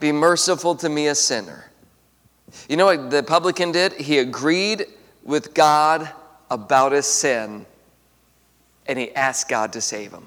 be 0.00 0.12
merciful 0.12 0.74
to 0.74 0.90
me, 0.90 1.06
a 1.06 1.14
sinner. 1.14 1.70
You 2.68 2.76
know 2.76 2.84
what 2.84 3.08
the 3.08 3.22
publican 3.22 3.72
did? 3.72 3.94
He 3.94 4.18
agreed 4.18 4.84
with 5.24 5.54
God 5.54 6.12
about 6.54 6.92
his 6.92 7.06
sin 7.06 7.66
and 8.86 8.98
he 8.98 9.14
asked 9.14 9.48
God 9.48 9.72
to 9.74 9.80
save 9.80 10.12
him. 10.12 10.26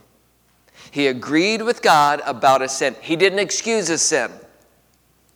He 0.92 1.08
agreed 1.08 1.62
with 1.62 1.82
God 1.82 2.22
about 2.26 2.62
his 2.62 2.72
sin. 2.72 2.96
He 3.02 3.16
didn't 3.16 3.40
excuse 3.40 3.88
his 3.88 4.02
sin. 4.02 4.32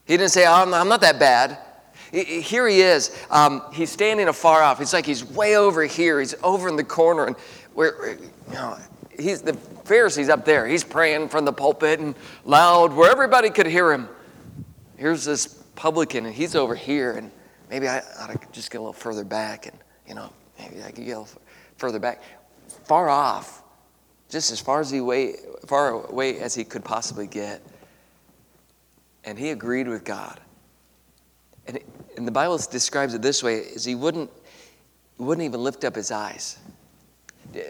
He 0.06 0.18
didn't 0.18 0.32
say, 0.32 0.46
oh, 0.46 0.54
I'm, 0.54 0.88
not, 0.90 1.02
that 1.02 1.20
bad. 1.20 1.58
Here 2.12 2.68
he 2.68 2.82
is. 2.82 3.18
Um, 3.30 3.62
he's 3.72 3.90
standing 3.90 4.28
afar 4.28 4.62
off. 4.62 4.82
It's 4.82 4.94
like 4.94 5.06
he's 5.06 5.24
way 5.24 5.56
over 5.56 5.84
here. 5.84 6.20
He's 6.20 6.36
over 6.44 6.68
in 6.68 6.76
the 6.76 6.84
corner, 6.84 7.28
and 7.28 7.36
where 7.74 8.18
you 8.18 8.54
know, 8.54 8.78
he's 9.18 9.42
the 9.42 9.54
Pharisee's 9.86 10.28
up 10.28 10.44
there. 10.44 10.68
He's 10.68 10.84
praying 10.84 11.30
from 11.30 11.46
the 11.46 11.54
pulpit 11.54 12.02
and 12.02 12.16
loud, 12.44 12.92
where 12.92 13.10
everybody 13.10 13.50
could 13.50 13.66
hear 13.66 13.94
him. 13.94 14.10
Here's 14.98 15.24
this 15.24 15.48
publican, 15.48 16.26
and 16.26 16.36
he's 16.36 16.54
over 16.54 16.76
here, 16.76 17.14
and 17.14 17.32
maybe 17.70 17.88
I 17.88 18.00
ought 18.20 18.32
to 18.32 18.40
just 18.52 18.72
get 18.72 18.80
a 18.80 18.82
little 18.82 18.92
further 18.92 19.24
back 19.24 19.68
and 19.68 19.78
you 20.06 20.16
know 20.16 20.34
maybe 20.62 20.84
I 20.84 20.92
could 20.92 21.06
get 21.06 21.18
further 21.78 22.00
back, 22.00 22.22
far 22.86 23.10
off, 23.10 23.64
just 24.30 24.52
as 24.52 24.60
far 24.60 24.80
as 24.80 24.90
he 24.90 25.02
way, 25.02 25.36
far 25.66 26.06
away 26.06 26.40
as 26.40 26.56
he 26.56 26.64
could 26.64 26.84
possibly 26.84 27.28
get. 27.28 27.62
And 29.24 29.38
he 29.38 29.50
agreed 29.50 29.88
with 29.88 30.04
God. 30.04 30.40
And, 31.68 31.78
it, 31.78 31.86
and 32.18 32.28
the 32.28 32.32
Bible 32.32 32.58
describes 32.58 33.14
it 33.14 33.22
this 33.22 33.44
way: 33.44 33.58
is 33.58 33.84
he 33.84 33.96
wouldn't, 33.96 34.32
wouldn't 35.18 35.46
even 35.46 35.64
lift 35.64 35.84
up 35.84 35.96
his 35.96 36.12
eyes. 36.12 36.58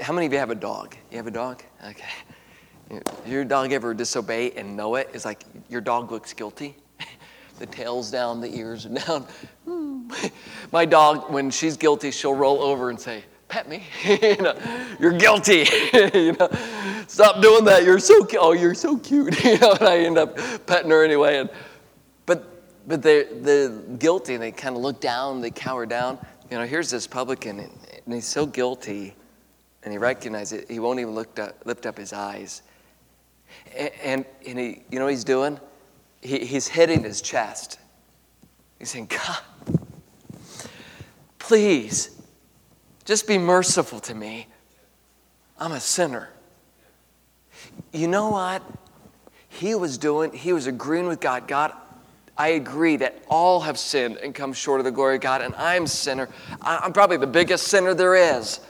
How 0.02 0.14
many 0.14 0.28
of 0.28 0.34
you 0.34 0.40
have 0.40 0.52
a 0.52 0.56
dog? 0.56 0.96
You 1.10 1.18
have 1.18 1.28
a 1.28 1.32
dog? 1.32 1.64
Okay. 1.86 3.02
Your 3.26 3.44
dog 3.46 3.72
ever 3.72 3.94
disobey 3.94 4.52
and 4.52 4.76
know 4.76 4.96
it? 4.96 5.10
It's 5.14 5.26
like 5.26 5.44
your 5.70 5.82
dog 5.82 6.12
looks 6.12 6.34
guilty. 6.34 6.76
The 7.62 7.68
tail's 7.68 8.10
down, 8.10 8.42
the 8.42 8.54
ears 8.58 8.88
are 8.88 8.90
down. 8.90 9.28
My 10.72 10.84
dog, 10.84 11.32
when 11.32 11.52
she's 11.52 11.78
guilty, 11.78 12.10
she'll 12.10 12.34
roll 12.34 12.62
over 12.62 12.90
and 12.90 13.00
say, 13.00 13.24
Pet 13.50 13.68
me. 13.70 13.84
you 14.06 14.38
know, 14.38 14.58
you're 15.00 15.12
guilty. 15.12 15.66
you 16.14 16.32
know, 16.34 16.50
stop 17.08 17.42
doing 17.42 17.66
that. 17.66 17.84
You're 17.84 18.00
so 18.00 18.24
cute. 18.24 18.42
Oh, 18.42 18.54
you're 18.54 18.74
so 18.74 18.98
cute. 18.98 19.44
you 19.44 19.60
know, 19.60 19.74
and 19.74 19.88
I 19.88 19.98
end 20.00 20.18
up 20.18 20.38
petting 20.66 20.90
her 20.90 21.04
anyway. 21.04 21.38
And, 21.40 21.50
but 22.26 22.88
but 22.88 23.02
they're, 23.02 23.26
they're 23.26 23.70
guilty 23.70 24.36
and 24.36 24.42
they 24.42 24.52
kind 24.52 24.76
of 24.76 24.82
look 24.82 25.02
down, 25.02 25.42
they 25.42 25.52
cower 25.52 25.86
down. 25.86 26.18
You 26.50 26.58
know, 26.58 26.66
here's 26.66 26.90
this 26.90 27.06
publican, 27.06 27.60
and, 27.60 27.72
and 28.06 28.14
he's 28.14 28.26
so 28.26 28.46
guilty, 28.46 29.16
and 29.84 29.92
he 29.92 29.98
recognizes 29.98 30.62
it, 30.62 30.72
he 30.72 30.80
won't 30.80 31.00
even 31.00 31.14
lift 31.14 31.38
up, 31.38 31.58
lift 31.66 31.86
up 31.86 31.98
his 31.98 32.14
eyes. 32.14 32.64
And, 33.76 33.92
and, 34.02 34.26
and 34.48 34.60
he, 34.60 34.84
you 34.90 34.98
know 34.98 35.06
what 35.06 35.12
he's 35.12 35.24
doing? 35.24 35.60
He, 36.22 36.46
he's 36.46 36.68
hitting 36.68 37.04
his 37.04 37.22
chest. 37.22 37.80
He's 38.80 38.90
saying, 38.90 39.08
God, 39.08 39.40
please, 41.40 42.22
just 43.06 43.28
be 43.28 43.38
merciful 43.38 44.00
to 44.02 44.16
me. 44.16 44.48
I'm 45.60 45.72
a 45.72 45.80
sinner. 45.80 46.30
You 47.92 48.08
know 48.08 48.30
what? 48.30 48.64
He 49.50 49.76
was 49.76 49.98
doing, 49.98 50.32
he 50.32 50.54
was 50.54 50.68
agreeing 50.68 51.08
with 51.08 51.20
God. 51.20 51.48
God, 51.48 51.74
I 52.38 52.50
agree 52.50 52.96
that 52.98 53.22
all 53.28 53.60
have 53.62 53.78
sinned 53.78 54.18
and 54.18 54.34
come 54.34 54.54
short 54.54 54.80
of 54.80 54.86
the 54.86 54.92
glory 54.92 55.16
of 55.16 55.22
God, 55.22 55.42
and 55.42 55.54
I'm 55.56 55.84
a 55.84 55.88
sinner. 55.88 56.30
I'm 56.62 56.94
probably 56.94 57.18
the 57.18 57.28
biggest 57.28 57.68
sinner 57.68 57.94
there 57.94 58.16
is. 58.16 58.62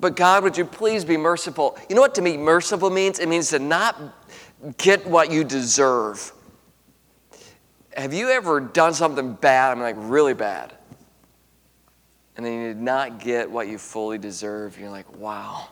But 0.00 0.16
God, 0.16 0.42
would 0.42 0.56
you 0.56 0.64
please 0.64 1.04
be 1.04 1.16
merciful? 1.16 1.78
You 1.88 1.94
know 1.94 2.02
what 2.02 2.14
to 2.16 2.22
me 2.22 2.36
merciful 2.36 2.90
means? 2.90 3.18
It 3.18 3.28
means 3.28 3.50
to 3.50 3.58
not 3.58 3.98
get 4.76 5.06
what 5.06 5.30
you 5.30 5.44
deserve. 5.44 6.32
Have 7.98 8.14
you 8.14 8.30
ever 8.30 8.60
done 8.60 8.94
something 8.94 9.32
bad? 9.32 9.72
I 9.72 9.74
mean, 9.74 9.82
like 9.82 9.96
really 9.98 10.32
bad. 10.32 10.72
And 12.36 12.46
then 12.46 12.52
you 12.52 12.68
did 12.68 12.80
not 12.80 13.18
get 13.18 13.50
what 13.50 13.66
you 13.66 13.76
fully 13.76 14.18
deserve. 14.18 14.78
You're 14.78 14.88
like, 14.88 15.16
wow. 15.16 15.66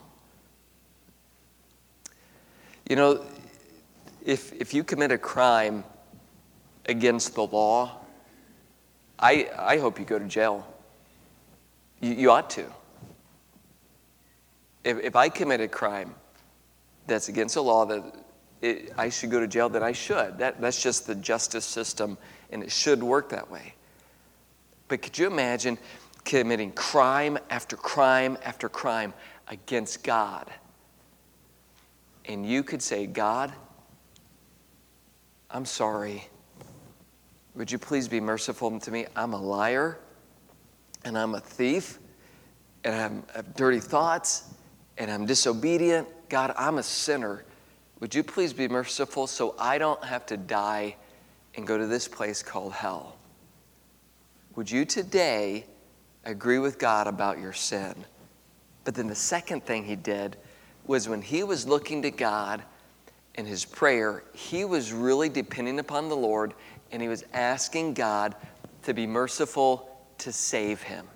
You 2.91 2.97
know, 2.97 3.25
if, 4.25 4.53
if 4.55 4.75
you 4.75 4.83
commit 4.83 5.13
a 5.13 5.19
crime 5.19 5.85
against 6.87 7.37
the 7.37 7.47
law, 7.47 8.01
I, 9.21 9.49
I 9.57 9.79
hope 9.79 10.01
you 10.01 10.05
go 10.05 10.19
to 10.19 10.27
jail. 10.27 10.67
You, 12.01 12.13
you 12.13 12.31
ought 12.33 12.51
to. 12.51 12.65
If, 14.83 14.99
if 14.99 15.15
I 15.15 15.29
commit 15.29 15.61
a 15.61 15.69
crime 15.69 16.13
that's 17.07 17.29
against 17.29 17.55
the 17.55 17.63
law 17.63 17.85
that 17.85 18.03
it, 18.63 18.93
I 18.97 19.09
should 19.09 19.31
go 19.31 19.41
to 19.41 19.47
jail, 19.47 19.69
then 19.69 19.83
I 19.83 19.93
should. 19.93 20.39
That, 20.39 20.61
that's 20.61 20.83
just 20.83 21.07
the 21.07 21.15
justice 21.15 21.65
system, 21.65 22.17
and 22.51 22.63
it 22.63 22.73
should 22.73 23.03
work 23.03 23.29
that 23.31 23.51
way. 23.51 23.75
But 24.89 25.03
could 25.03 25.19
you 25.19 25.27
imagine 25.27 25.79
committing 26.25 26.73
crime 26.73 27.39
after 27.51 27.77
crime 27.77 28.39
after 28.45 28.69
crime 28.69 29.15
against 29.49 30.03
God? 30.03 30.51
And 32.25 32.47
you 32.47 32.63
could 32.63 32.83
say, 32.83 33.07
God, 33.07 33.53
I'm 35.51 35.65
sorry. 35.65 36.27
Would 37.55 37.71
you 37.71 37.79
please 37.79 38.09
be 38.09 38.21
merciful 38.21 38.79
to 38.79 38.91
me? 38.91 39.07
I'm 39.15 39.33
a 39.33 39.41
liar, 39.41 39.99
and 41.05 41.17
I'm 41.17 41.35
a 41.35 41.41
thief, 41.41 41.99
and 42.85 43.23
I 43.33 43.37
have 43.37 43.55
dirty 43.55 43.81
thoughts, 43.81 44.45
and 44.99 45.11
I'm 45.11 45.27
disobedient. 45.27 46.09
God, 46.29 46.53
I'm 46.57 46.79
a 46.79 46.83
sinner. 46.83 47.45
Would 48.01 48.15
you 48.15 48.23
please 48.23 48.53
be 48.53 48.69
merciful 48.69 49.27
so 49.27 49.55
I 49.59 49.79
don't 49.79 50.05
have 50.05 50.27
to 50.27 50.37
die 50.37 50.97
and 51.55 51.67
go 51.67 51.79
to 51.79 51.87
this 51.87 52.09
place 52.09 52.43
called 52.43 52.73
hell? 52.73 53.17
Would 54.55 54.71
you 54.71 54.85
today 54.85 55.65
agree 56.25 56.59
with 56.59 56.79
God 56.79 57.07
about 57.07 57.39
your 57.39 57.53
sin? 57.53 57.95
But 58.85 58.95
then 58.95 59.07
the 59.07 59.15
second 59.15 59.65
thing 59.65 59.85
he 59.85 59.97
did 59.97 60.37
was 60.87 61.09
when 61.09 61.23
he 61.23 61.43
was 61.43 61.67
looking 61.67 62.03
to 62.03 62.11
God 62.11 62.63
in 63.35 63.47
his 63.47 63.65
prayer, 63.65 64.25
he 64.33 64.65
was 64.65 64.93
really 64.93 65.29
depending 65.29 65.79
upon 65.79 66.09
the 66.09 66.17
Lord 66.17 66.55
and 66.93 67.03
he 67.03 67.09
was 67.09 67.25
asking 67.33 67.95
God 67.95 68.35
to 68.85 68.95
be 68.95 69.07
merciful 69.07 69.91
to 70.19 70.33
save 70.33 70.83
him. 70.83 71.07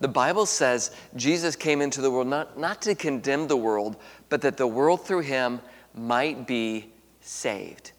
The 0.00 0.08
Bible 0.08 0.46
says 0.46 0.90
Jesus 1.16 1.56
came 1.56 1.80
into 1.80 2.00
the 2.00 2.10
world 2.10 2.26
not, 2.26 2.58
not 2.58 2.82
to 2.82 2.94
condemn 2.94 3.48
the 3.48 3.56
world, 3.56 3.96
but 4.28 4.40
that 4.42 4.56
the 4.56 4.66
world 4.66 5.06
through 5.06 5.20
him 5.20 5.60
might 5.94 6.46
be 6.46 6.90
saved. 7.20 7.92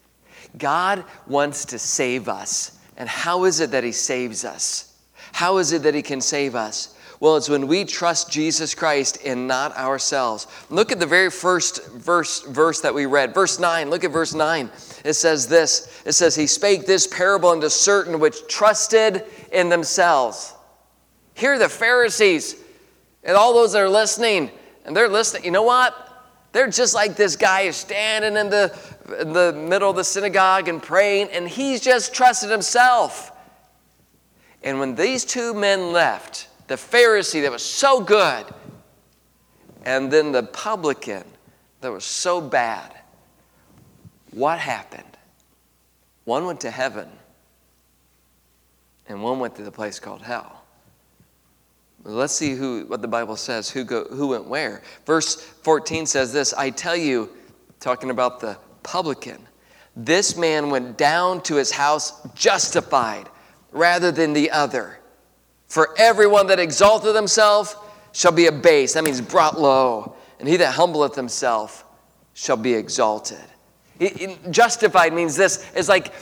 God 0.58 1.04
wants 1.26 1.64
to 1.66 1.78
save 1.78 2.28
us. 2.28 2.78
And 2.96 3.08
how 3.08 3.44
is 3.44 3.60
it 3.60 3.70
that 3.72 3.84
He 3.84 3.92
saves 3.92 4.44
us? 4.44 4.94
How 5.32 5.58
is 5.58 5.72
it 5.72 5.82
that 5.82 5.94
He 5.94 6.02
can 6.02 6.20
save 6.20 6.54
us? 6.54 6.94
Well, 7.18 7.36
it's 7.36 7.48
when 7.48 7.66
we 7.66 7.84
trust 7.84 8.30
Jesus 8.30 8.74
Christ 8.74 9.18
and 9.24 9.48
not 9.48 9.74
ourselves. 9.76 10.46
Look 10.68 10.92
at 10.92 11.00
the 11.00 11.06
very 11.06 11.30
first 11.30 11.86
verse, 11.92 12.42
verse 12.42 12.82
that 12.82 12.94
we 12.94 13.06
read. 13.06 13.32
Verse 13.32 13.58
9. 13.58 13.88
Look 13.88 14.04
at 14.04 14.10
verse 14.10 14.34
9. 14.34 14.70
It 15.04 15.14
says 15.14 15.46
this 15.46 16.02
It 16.04 16.12
says, 16.12 16.34
He 16.34 16.46
spake 16.46 16.86
this 16.86 17.06
parable 17.06 17.50
unto 17.50 17.68
certain 17.68 18.20
which 18.20 18.46
trusted 18.48 19.24
in 19.50 19.68
themselves. 19.68 20.54
Here 21.34 21.54
are 21.54 21.58
the 21.58 21.68
Pharisees 21.68 22.56
and 23.24 23.36
all 23.36 23.54
those 23.54 23.72
that 23.72 23.82
are 23.82 23.88
listening, 23.88 24.50
and 24.84 24.96
they're 24.96 25.08
listening. 25.08 25.44
You 25.44 25.50
know 25.50 25.62
what? 25.62 26.05
They're 26.56 26.70
just 26.70 26.94
like 26.94 27.16
this 27.16 27.36
guy 27.36 27.60
is 27.60 27.76
standing 27.76 28.34
in 28.34 28.48
the, 28.48 28.74
in 29.20 29.34
the 29.34 29.52
middle 29.52 29.90
of 29.90 29.96
the 29.96 30.04
synagogue 30.04 30.68
and 30.68 30.82
praying, 30.82 31.28
and 31.28 31.46
he's 31.46 31.82
just 31.82 32.14
trusted 32.14 32.48
himself. 32.48 33.30
And 34.62 34.80
when 34.80 34.94
these 34.94 35.26
two 35.26 35.52
men 35.52 35.92
left, 35.92 36.48
the 36.66 36.76
Pharisee 36.76 37.42
that 37.42 37.52
was 37.52 37.62
so 37.62 38.00
good, 38.00 38.46
and 39.84 40.10
then 40.10 40.32
the 40.32 40.44
publican 40.44 41.24
that 41.82 41.92
was 41.92 42.06
so 42.06 42.40
bad, 42.40 42.90
what 44.30 44.58
happened? 44.58 45.04
One 46.24 46.46
went 46.46 46.62
to 46.62 46.70
heaven, 46.70 47.10
and 49.10 49.22
one 49.22 49.40
went 49.40 49.56
to 49.56 49.62
the 49.62 49.70
place 49.70 49.98
called 49.98 50.22
hell. 50.22 50.62
Let's 52.08 52.34
see 52.34 52.54
who, 52.54 52.84
what 52.86 53.02
the 53.02 53.08
Bible 53.08 53.34
says, 53.34 53.68
who, 53.68 53.82
go, 53.82 54.04
who 54.04 54.28
went 54.28 54.46
where. 54.46 54.82
Verse 55.04 55.34
14 55.34 56.06
says 56.06 56.32
this 56.32 56.54
I 56.54 56.70
tell 56.70 56.94
you, 56.94 57.28
talking 57.80 58.10
about 58.10 58.38
the 58.38 58.56
publican, 58.84 59.38
this 59.96 60.36
man 60.36 60.70
went 60.70 60.96
down 60.96 61.42
to 61.42 61.56
his 61.56 61.72
house 61.72 62.22
justified 62.34 63.28
rather 63.72 64.12
than 64.12 64.34
the 64.34 64.52
other. 64.52 65.00
For 65.66 65.96
everyone 65.98 66.46
that 66.46 66.60
exalteth 66.60 67.16
himself 67.16 67.76
shall 68.12 68.30
be 68.30 68.46
abased. 68.46 68.94
That 68.94 69.02
means 69.02 69.20
brought 69.20 69.60
low. 69.60 70.14
And 70.38 70.48
he 70.48 70.56
that 70.58 70.74
humbleth 70.74 71.16
himself 71.16 71.84
shall 72.34 72.56
be 72.56 72.72
exalted. 72.72 73.42
justified 74.50 75.12
means 75.12 75.34
this 75.34 75.68
it's 75.74 75.88
like 75.88 76.12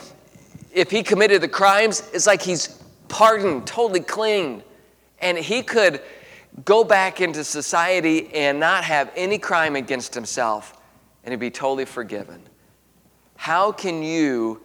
if 0.73 0.89
he 0.89 1.03
committed 1.03 1.41
the 1.41 1.47
crimes, 1.47 2.09
it's 2.11 2.25
like 2.25 2.41
he's 2.41 2.81
pardoned, 3.07 3.67
totally 3.67 3.99
clean 3.99 4.63
and 5.25 5.39
he 5.39 5.63
could 5.63 6.01
go 6.63 6.83
back 6.83 7.19
into 7.19 7.43
society 7.43 8.31
and 8.33 8.59
not 8.59 8.83
have 8.83 9.11
any 9.15 9.39
crime 9.39 9.75
against 9.75 10.13
himself 10.13 10.79
and 11.23 11.31
he'd 11.33 11.39
be 11.39 11.49
totally 11.49 11.85
forgiven. 11.85 12.39
How 13.35 13.71
can 13.71 14.03
you 14.03 14.61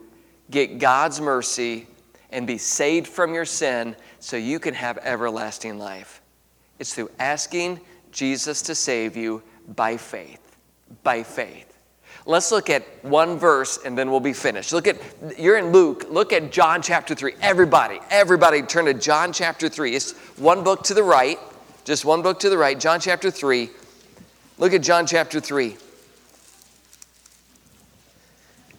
get 0.50 0.78
God's 0.78 1.18
mercy 1.18 1.86
and 2.30 2.46
be 2.46 2.58
saved 2.58 3.08
from 3.08 3.32
your 3.32 3.46
sin 3.46 3.96
so 4.18 4.36
you 4.36 4.58
can 4.60 4.74
have 4.74 4.98
everlasting 4.98 5.78
life? 5.78 6.20
It's 6.78 6.94
through 6.94 7.10
asking 7.18 7.80
Jesus 8.12 8.60
to 8.62 8.74
save 8.74 9.16
you 9.16 9.42
by 9.74 9.96
faith. 9.96 10.56
By 11.02 11.22
faith. 11.22 11.69
Let's 12.26 12.52
look 12.52 12.68
at 12.68 12.82
one 13.02 13.38
verse 13.38 13.78
and 13.84 13.96
then 13.96 14.10
we'll 14.10 14.20
be 14.20 14.32
finished. 14.32 14.72
Look 14.72 14.86
at, 14.86 14.98
you're 15.38 15.56
in 15.56 15.72
Luke, 15.72 16.06
look 16.10 16.32
at 16.32 16.52
John 16.52 16.82
chapter 16.82 17.14
3. 17.14 17.34
Everybody, 17.40 17.98
everybody 18.10 18.62
turn 18.62 18.84
to 18.84 18.94
John 18.94 19.32
chapter 19.32 19.68
3. 19.68 19.94
It's 19.94 20.12
one 20.36 20.62
book 20.62 20.84
to 20.84 20.94
the 20.94 21.02
right, 21.02 21.38
just 21.84 22.04
one 22.04 22.22
book 22.22 22.40
to 22.40 22.50
the 22.50 22.58
right, 22.58 22.78
John 22.78 23.00
chapter 23.00 23.30
3. 23.30 23.70
Look 24.58 24.74
at 24.74 24.82
John 24.82 25.06
chapter 25.06 25.40
3. 25.40 25.76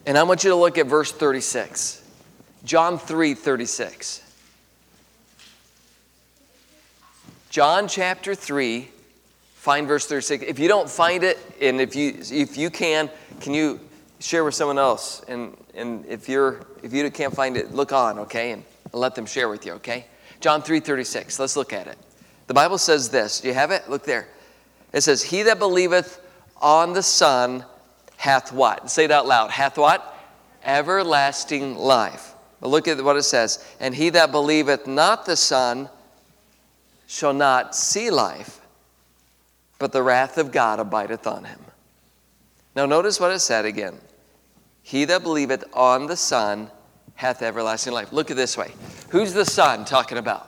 And 0.06 0.18
I 0.18 0.24
want 0.24 0.44
you 0.44 0.50
to 0.52 0.56
look 0.56 0.78
at 0.78 0.88
verse 0.88 1.12
36. 1.12 2.02
John 2.64 3.00
3 3.00 3.34
36. 3.34 4.22
John 7.50 7.88
chapter 7.88 8.34
3 8.34 8.90
Find 9.62 9.88
verse 9.88 10.08
36. 10.08 10.44
If 10.48 10.58
you 10.58 10.68
don't 10.68 10.90
find 10.90 11.24
it, 11.24 11.38
and 11.62 11.80
if 11.80 11.96
you 11.96 12.16
if 12.32 12.58
you 12.58 12.72
can, 12.72 13.12
can 13.40 13.54
you 13.54 13.80
share 14.20 14.44
with 14.44 14.56
someone 14.56 14.80
else? 14.80 15.24
And 15.28 15.56
and 15.76 16.04
if 16.08 16.28
you're 16.28 16.66
if 16.82 16.92
you 16.94 17.08
can't 17.12 17.36
find 17.36 17.56
it, 17.56 17.72
look 17.72 17.92
on, 17.92 18.18
okay, 18.18 18.54
and 18.54 18.64
let 18.92 19.14
them 19.14 19.28
share 19.28 19.50
with 19.50 19.64
you, 19.68 19.74
okay? 19.74 20.08
John 20.40 20.64
3:36. 20.64 21.38
Let's 21.38 21.56
look 21.56 21.74
at 21.74 21.86
it. 21.86 22.00
The 22.48 22.56
Bible 22.56 22.80
says 22.80 23.10
this. 23.10 23.40
Do 23.40 23.50
you 23.50 23.54
have 23.54 23.70
it? 23.70 23.88
Look 23.88 24.04
there. 24.04 24.28
It 24.94 25.02
says, 25.02 25.22
He 25.22 25.44
that 25.44 25.60
believeth 25.60 26.20
on 26.60 26.94
the 26.94 27.04
Son 27.04 27.64
hath 28.18 28.52
what? 28.52 28.90
Say 28.90 29.06
it 29.06 29.12
out 29.12 29.28
loud. 29.28 29.52
Hath 29.52 29.78
what? 29.78 30.18
Everlasting 30.64 31.76
life. 31.76 32.34
But 32.62 32.70
look 32.70 32.88
at 32.88 33.00
what 33.04 33.16
it 33.16 33.24
says. 33.24 33.64
And 33.80 33.94
he 33.94 34.10
that 34.10 34.32
believeth 34.32 34.88
not 34.88 35.28
the 35.28 35.36
Son 35.36 35.88
shall 37.06 37.34
not 37.34 37.76
see 37.76 38.10
life, 38.10 38.61
but 39.82 39.92
the 39.92 40.04
wrath 40.04 40.38
of 40.38 40.52
God 40.52 40.80
abideth 40.80 41.26
on 41.26 41.44
him. 41.44 41.60
Now, 42.76 42.86
notice 42.86 43.20
what 43.20 43.32
it 43.32 43.40
said 43.40 43.66
again. 43.66 43.98
He 44.84 45.06
that 45.06 45.24
believeth 45.24 45.64
on 45.74 46.06
the 46.06 46.16
Son 46.16 46.70
hath 47.16 47.42
everlasting 47.42 47.92
life. 47.92 48.14
Look 48.14 48.30
at 48.30 48.38
this 48.38 48.56
way. 48.56 48.72
Who's 49.10 49.34
the 49.34 49.44
Son 49.44 49.84
talking 49.84 50.20
about? 50.20 50.48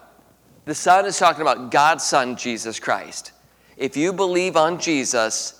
The 0.65 0.75
Son 0.75 1.07
is 1.07 1.17
talking 1.17 1.41
about 1.41 1.71
God's 1.71 2.03
Son, 2.03 2.35
Jesus 2.35 2.79
Christ. 2.79 3.31
If 3.75 3.97
you 3.97 4.13
believe 4.13 4.55
on 4.55 4.79
Jesus, 4.79 5.59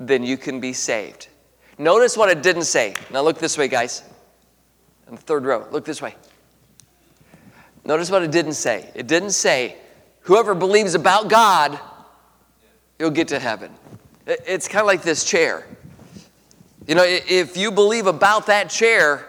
then 0.00 0.24
you 0.24 0.36
can 0.36 0.58
be 0.58 0.72
saved. 0.72 1.28
Notice 1.78 2.16
what 2.16 2.28
it 2.30 2.42
didn't 2.42 2.64
say. 2.64 2.96
Now 3.12 3.22
look 3.22 3.38
this 3.38 3.56
way, 3.56 3.68
guys. 3.68 4.02
In 5.06 5.14
the 5.14 5.20
third 5.20 5.44
row, 5.44 5.68
look 5.70 5.84
this 5.84 6.02
way. 6.02 6.16
Notice 7.84 8.10
what 8.10 8.24
it 8.24 8.32
didn't 8.32 8.54
say. 8.54 8.90
It 8.96 9.06
didn't 9.06 9.30
say, 9.30 9.76
whoever 10.22 10.52
believes 10.52 10.96
about 10.96 11.28
God, 11.28 11.78
you'll 12.98 13.10
get 13.10 13.28
to 13.28 13.38
heaven. 13.38 13.72
It's 14.26 14.68
kind 14.68 14.80
of 14.80 14.86
like 14.86 15.02
this 15.02 15.24
chair. 15.24 15.66
You 16.86 16.94
know, 16.94 17.04
if 17.04 17.56
you 17.56 17.70
believe 17.70 18.06
about 18.06 18.46
that 18.46 18.70
chair, 18.70 19.26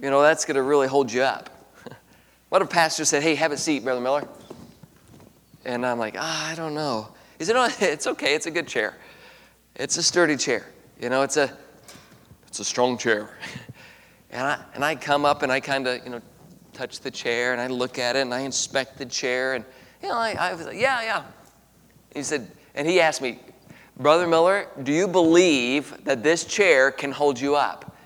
you 0.00 0.10
know, 0.10 0.22
that's 0.22 0.44
going 0.44 0.56
to 0.56 0.62
really 0.62 0.86
hold 0.86 1.12
you 1.12 1.22
up. 1.22 1.50
what 2.48 2.62
if 2.62 2.70
pastor 2.70 3.04
said, 3.04 3.22
hey, 3.22 3.34
have 3.34 3.52
a 3.52 3.56
seat, 3.56 3.84
Brother 3.84 4.00
Miller? 4.00 4.26
And 5.64 5.84
I'm 5.84 5.98
like, 5.98 6.16
ah, 6.18 6.50
I 6.50 6.54
don't 6.54 6.74
know. 6.74 7.08
He 7.38 7.44
said, 7.44 7.54
no, 7.54 7.68
it's 7.80 8.06
okay. 8.06 8.34
It's 8.34 8.46
a 8.46 8.50
good 8.50 8.66
chair. 8.66 8.96
It's 9.76 9.96
a 9.96 10.02
sturdy 10.02 10.36
chair. 10.36 10.66
You 11.00 11.08
know, 11.08 11.22
it's 11.22 11.36
a, 11.36 11.56
it's 12.46 12.60
a 12.60 12.64
strong 12.64 12.98
chair. 12.98 13.30
and, 14.30 14.46
I, 14.46 14.58
and 14.74 14.84
I 14.84 14.94
come 14.94 15.24
up 15.24 15.42
and 15.42 15.50
I 15.50 15.60
kind 15.60 15.86
of, 15.86 16.04
you 16.04 16.10
know, 16.10 16.20
touch 16.72 17.00
the 17.00 17.10
chair 17.10 17.52
and 17.52 17.60
I 17.60 17.66
look 17.66 17.98
at 17.98 18.16
it 18.16 18.20
and 18.20 18.32
I 18.32 18.40
inspect 18.40 18.98
the 18.98 19.06
chair 19.06 19.54
and, 19.54 19.64
you 20.02 20.08
know, 20.08 20.16
I, 20.16 20.32
I 20.32 20.54
was 20.54 20.66
like, 20.66 20.78
yeah, 20.78 21.02
yeah. 21.02 21.22
He 22.14 22.22
said, 22.22 22.50
and 22.74 22.88
he 22.88 23.00
asked 23.00 23.22
me, 23.22 23.38
Brother 23.96 24.26
Miller, 24.26 24.66
do 24.82 24.92
you 24.92 25.06
believe 25.06 26.04
that 26.04 26.22
this 26.22 26.44
chair 26.44 26.90
can 26.90 27.12
hold 27.12 27.38
you 27.38 27.56
up? 27.56 27.96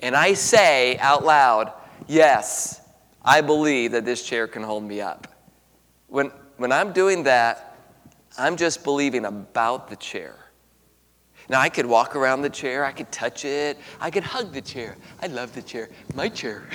And 0.00 0.14
I 0.14 0.34
say 0.34 0.98
out 0.98 1.24
loud, 1.24 1.72
yes, 2.06 2.82
I 3.24 3.40
believe 3.40 3.92
that 3.92 4.04
this 4.04 4.22
chair 4.22 4.46
can 4.46 4.62
hold 4.62 4.84
me 4.84 5.00
up. 5.00 5.26
When, 6.08 6.26
when 6.56 6.72
I'm 6.72 6.92
doing 6.92 7.24
that, 7.24 7.76
I'm 8.38 8.56
just 8.56 8.84
believing 8.84 9.24
about 9.24 9.88
the 9.88 9.96
chair. 9.96 10.36
Now, 11.50 11.60
I 11.60 11.70
could 11.70 11.86
walk 11.86 12.14
around 12.14 12.42
the 12.42 12.50
chair, 12.50 12.84
I 12.84 12.92
could 12.92 13.10
touch 13.10 13.46
it, 13.46 13.78
I 14.00 14.10
could 14.10 14.22
hug 14.22 14.52
the 14.52 14.60
chair. 14.60 14.98
I 15.22 15.28
love 15.28 15.54
the 15.54 15.62
chair, 15.62 15.88
my 16.14 16.28
chair. 16.28 16.68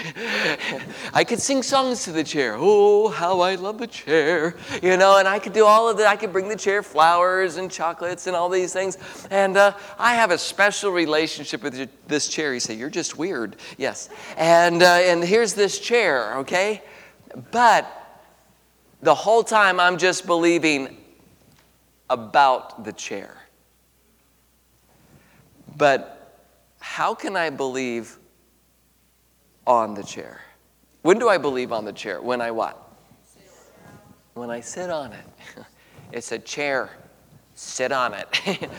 I 1.13 1.23
could 1.23 1.39
sing 1.39 1.61
songs 1.61 2.03
to 2.05 2.11
the 2.11 2.23
chair. 2.23 2.55
Oh, 2.57 3.09
how 3.09 3.41
I 3.41 3.53
love 3.53 3.77
the 3.77 3.85
chair. 3.85 4.55
You 4.81 4.97
know, 4.97 5.19
and 5.19 5.27
I 5.27 5.37
could 5.37 5.53
do 5.53 5.65
all 5.65 5.87
of 5.89 5.97
that. 5.97 6.07
I 6.07 6.15
could 6.15 6.33
bring 6.33 6.47
the 6.47 6.55
chair 6.55 6.81
flowers 6.81 7.57
and 7.57 7.69
chocolates 7.69 8.25
and 8.25 8.35
all 8.35 8.49
these 8.49 8.73
things. 8.73 8.97
And 9.29 9.57
uh, 9.57 9.73
I 9.99 10.15
have 10.15 10.31
a 10.31 10.39
special 10.39 10.91
relationship 10.91 11.61
with 11.61 11.89
this 12.07 12.27
chair. 12.27 12.51
You 12.55 12.59
say, 12.59 12.73
You're 12.73 12.89
just 12.89 13.15
weird. 13.15 13.57
Yes. 13.77 14.09
And, 14.37 14.81
uh, 14.81 14.87
and 14.87 15.23
here's 15.23 15.53
this 15.53 15.79
chair, 15.79 16.37
okay? 16.39 16.81
But 17.51 17.87
the 19.03 19.13
whole 19.13 19.43
time 19.43 19.79
I'm 19.79 19.99
just 19.99 20.25
believing 20.25 20.97
about 22.09 22.85
the 22.85 22.93
chair. 22.93 23.37
But 25.77 26.43
how 26.79 27.13
can 27.13 27.35
I 27.35 27.49
believe 27.49 28.17
on 29.65 29.93
the 29.93 30.03
chair? 30.03 30.41
When 31.01 31.19
do 31.19 31.29
I 31.29 31.37
believe 31.37 31.71
on 31.71 31.85
the 31.85 31.93
chair? 31.93 32.21
When 32.21 32.41
I 32.41 32.51
what? 32.51 32.79
When 34.33 34.49
I 34.49 34.59
sit 34.59 34.89
on 34.89 35.13
it. 35.13 35.25
It's 36.13 36.31
a 36.31 36.37
chair. 36.37 36.91
Sit 37.55 37.91
on 37.91 38.13
it. 38.13 38.27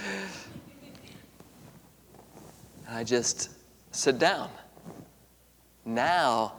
I 2.89 3.03
just 3.03 3.51
sit 3.91 4.21
down. 4.21 4.51
Now 5.85 6.53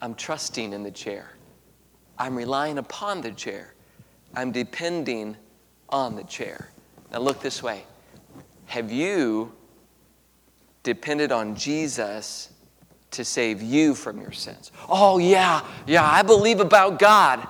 I'm 0.00 0.16
trusting 0.16 0.72
in 0.72 0.82
the 0.82 0.90
chair. 0.90 1.34
I'm 2.18 2.34
relying 2.34 2.78
upon 2.78 3.20
the 3.20 3.30
chair. 3.30 3.74
I'm 4.34 4.50
depending 4.50 5.36
on 5.88 6.16
the 6.16 6.24
chair. 6.24 6.68
Now 7.12 7.20
look 7.20 7.40
this 7.40 7.62
way. 7.62 7.84
Have 8.72 8.90
you 8.90 9.52
depended 10.82 11.30
on 11.30 11.54
Jesus 11.54 12.48
to 13.10 13.22
save 13.22 13.60
you 13.60 13.94
from 13.94 14.18
your 14.18 14.32
sins? 14.32 14.72
Oh, 14.88 15.18
yeah, 15.18 15.62
yeah, 15.86 16.02
I 16.02 16.22
believe 16.22 16.58
about 16.58 16.98
God. 16.98 17.46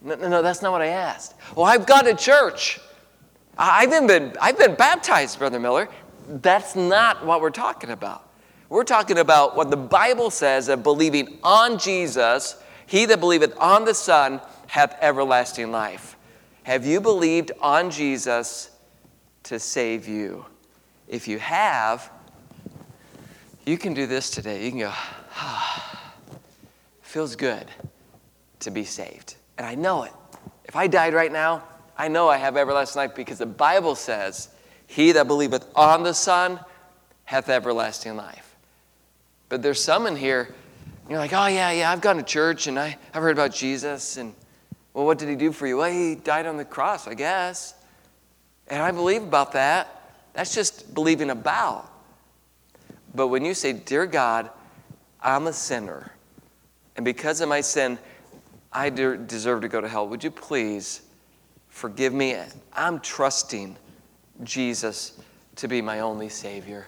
No, 0.00 0.14
no, 0.14 0.28
no 0.30 0.40
that's 0.40 0.62
not 0.62 0.72
what 0.72 0.80
I 0.80 0.86
asked. 0.86 1.34
Well, 1.54 1.66
I've 1.66 1.84
gone 1.84 2.04
to 2.04 2.14
church. 2.14 2.80
I've 3.58 3.90
been, 3.90 4.34
I've 4.40 4.56
been 4.56 4.76
baptized, 4.76 5.38
Brother 5.38 5.60
Miller. 5.60 5.90
That's 6.26 6.74
not 6.74 7.26
what 7.26 7.42
we're 7.42 7.50
talking 7.50 7.90
about. 7.90 8.30
We're 8.70 8.84
talking 8.84 9.18
about 9.18 9.56
what 9.56 9.70
the 9.70 9.76
Bible 9.76 10.30
says 10.30 10.70
of 10.70 10.82
believing 10.82 11.38
on 11.42 11.78
Jesus. 11.78 12.56
He 12.86 13.04
that 13.04 13.20
believeth 13.20 13.54
on 13.58 13.84
the 13.84 13.92
Son 13.92 14.40
hath 14.68 14.96
everlasting 15.02 15.70
life. 15.70 16.16
Have 16.62 16.86
you 16.86 17.02
believed 17.02 17.52
on 17.60 17.90
Jesus 17.90 18.70
to 19.48 19.58
save 19.58 20.06
you. 20.06 20.44
If 21.08 21.26
you 21.26 21.38
have, 21.38 22.10
you 23.64 23.78
can 23.78 23.94
do 23.94 24.06
this 24.06 24.30
today. 24.30 24.64
You 24.64 24.70
can 24.70 24.80
go, 24.80 24.90
ah, 24.90 26.14
feels 27.00 27.34
good 27.34 27.66
to 28.60 28.70
be 28.70 28.84
saved. 28.84 29.36
And 29.56 29.66
I 29.66 29.74
know 29.74 30.02
it. 30.02 30.12
If 30.64 30.76
I 30.76 30.86
died 30.86 31.14
right 31.14 31.32
now, 31.32 31.64
I 31.96 32.08
know 32.08 32.28
I 32.28 32.36
have 32.36 32.56
everlasting 32.56 33.00
life 33.00 33.14
because 33.14 33.38
the 33.38 33.46
Bible 33.46 33.94
says, 33.94 34.50
He 34.86 35.12
that 35.12 35.26
believeth 35.26 35.66
on 35.74 36.02
the 36.02 36.12
Son 36.12 36.60
hath 37.24 37.48
everlasting 37.48 38.16
life. 38.16 38.54
But 39.48 39.62
there's 39.62 39.82
some 39.82 40.06
in 40.06 40.14
here, 40.14 40.54
you're 41.08 41.18
like, 41.18 41.32
oh, 41.32 41.46
yeah, 41.46 41.70
yeah, 41.70 41.90
I've 41.90 42.02
gone 42.02 42.16
to 42.16 42.22
church 42.22 42.66
and 42.66 42.78
I, 42.78 42.98
I've 43.14 43.22
heard 43.22 43.32
about 43.32 43.54
Jesus. 43.54 44.18
And, 44.18 44.34
well, 44.92 45.06
what 45.06 45.18
did 45.18 45.30
he 45.30 45.36
do 45.36 45.52
for 45.52 45.66
you? 45.66 45.78
Well, 45.78 45.90
he 45.90 46.14
died 46.16 46.44
on 46.44 46.58
the 46.58 46.66
cross, 46.66 47.08
I 47.08 47.14
guess. 47.14 47.72
And 48.68 48.82
I 48.82 48.90
believe 48.90 49.22
about 49.22 49.52
that. 49.52 50.12
That's 50.34 50.54
just 50.54 50.94
believing 50.94 51.30
about. 51.30 51.90
But 53.14 53.28
when 53.28 53.44
you 53.44 53.54
say, 53.54 53.72
Dear 53.72 54.06
God, 54.06 54.50
I'm 55.20 55.46
a 55.46 55.52
sinner, 55.52 56.12
and 56.96 57.04
because 57.04 57.40
of 57.40 57.48
my 57.48 57.60
sin, 57.60 57.98
I 58.72 58.90
deserve 58.90 59.62
to 59.62 59.68
go 59.68 59.80
to 59.80 59.88
hell, 59.88 60.08
would 60.08 60.22
you 60.22 60.30
please 60.30 61.02
forgive 61.68 62.12
me? 62.12 62.36
I'm 62.72 63.00
trusting 63.00 63.76
Jesus 64.44 65.18
to 65.56 65.68
be 65.68 65.80
my 65.80 66.00
only 66.00 66.28
Savior. 66.28 66.86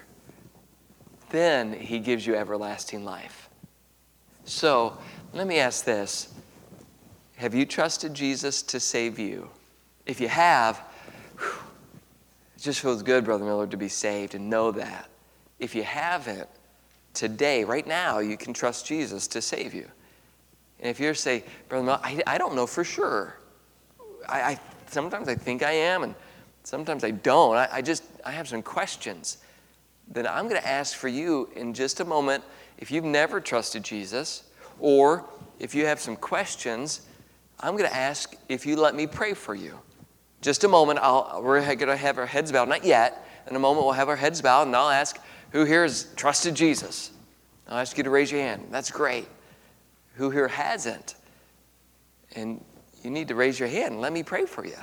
Then 1.29 1.73
He 1.73 1.99
gives 1.99 2.25
you 2.25 2.35
everlasting 2.35 3.03
life. 3.03 3.49
So 4.45 4.97
let 5.33 5.47
me 5.47 5.59
ask 5.59 5.85
this 5.85 6.33
Have 7.37 7.53
you 7.53 7.65
trusted 7.65 8.13
Jesus 8.13 8.61
to 8.63 8.79
save 8.79 9.17
you? 9.17 9.49
If 10.05 10.21
you 10.21 10.27
have, 10.27 10.81
it 12.61 12.65
just 12.65 12.81
feels 12.81 13.01
good, 13.01 13.25
Brother 13.25 13.43
Miller, 13.43 13.65
to 13.65 13.75
be 13.75 13.89
saved 13.89 14.35
and 14.35 14.47
know 14.47 14.69
that. 14.69 15.09
If 15.57 15.73
you 15.73 15.81
haven't, 15.81 16.47
today, 17.15 17.63
right 17.63 17.87
now, 17.87 18.19
you 18.19 18.37
can 18.37 18.53
trust 18.53 18.85
Jesus 18.85 19.27
to 19.29 19.41
save 19.41 19.73
you. 19.73 19.89
And 20.79 20.87
if 20.87 20.99
you're 20.99 21.15
say, 21.15 21.43
Brother 21.69 21.85
Miller, 21.85 21.99
I, 22.03 22.21
I 22.27 22.37
don't 22.37 22.53
know 22.53 22.67
for 22.67 22.83
sure. 22.83 23.35
I, 24.29 24.41
I, 24.41 24.59
sometimes 24.91 25.27
I 25.27 25.33
think 25.33 25.63
I 25.63 25.71
am, 25.71 26.03
and 26.03 26.13
sometimes 26.63 27.03
I 27.03 27.09
don't. 27.09 27.57
I, 27.57 27.67
I 27.71 27.81
just 27.81 28.03
I 28.23 28.29
have 28.29 28.47
some 28.47 28.61
questions. 28.61 29.39
Then 30.07 30.27
I'm 30.27 30.47
going 30.47 30.61
to 30.61 30.67
ask 30.67 30.95
for 30.95 31.07
you 31.07 31.49
in 31.55 31.73
just 31.73 31.99
a 31.99 32.05
moment 32.05 32.43
if 32.77 32.91
you've 32.91 33.05
never 33.05 33.41
trusted 33.41 33.83
Jesus, 33.83 34.43
or 34.79 35.25
if 35.57 35.73
you 35.73 35.87
have 35.87 35.99
some 35.99 36.15
questions, 36.15 37.01
I'm 37.59 37.75
going 37.75 37.89
to 37.89 37.95
ask 37.95 38.35
if 38.49 38.67
you 38.67 38.75
let 38.75 38.93
me 38.93 39.07
pray 39.07 39.33
for 39.33 39.55
you. 39.55 39.79
Just 40.41 40.63
a 40.63 40.67
moment, 40.67 40.99
I'll, 41.01 41.41
we're 41.43 41.63
going 41.63 41.87
to 41.87 41.95
have 41.95 42.17
our 42.17 42.25
heads 42.25 42.51
bowed. 42.51 42.67
Not 42.67 42.83
yet. 42.83 43.25
In 43.49 43.55
a 43.55 43.59
moment, 43.59 43.85
we'll 43.85 43.93
have 43.93 44.09
our 44.09 44.15
heads 44.15 44.41
bowed, 44.41 44.67
and 44.67 44.75
I'll 44.75 44.89
ask 44.89 45.19
who 45.51 45.65
here 45.65 45.83
has 45.83 46.07
trusted 46.15 46.55
Jesus. 46.55 47.11
I'll 47.67 47.77
ask 47.77 47.97
you 47.97 48.03
to 48.03 48.09
raise 48.09 48.31
your 48.31 48.41
hand. 48.41 48.67
That's 48.71 48.91
great. 48.91 49.27
Who 50.15 50.29
here 50.29 50.47
hasn't? 50.47 51.15
And 52.35 52.63
you 53.03 53.09
need 53.09 53.27
to 53.27 53.35
raise 53.35 53.59
your 53.59 53.69
hand. 53.69 54.01
Let 54.01 54.13
me 54.13 54.23
pray 54.23 54.45
for 54.45 54.65
you. 54.65 54.77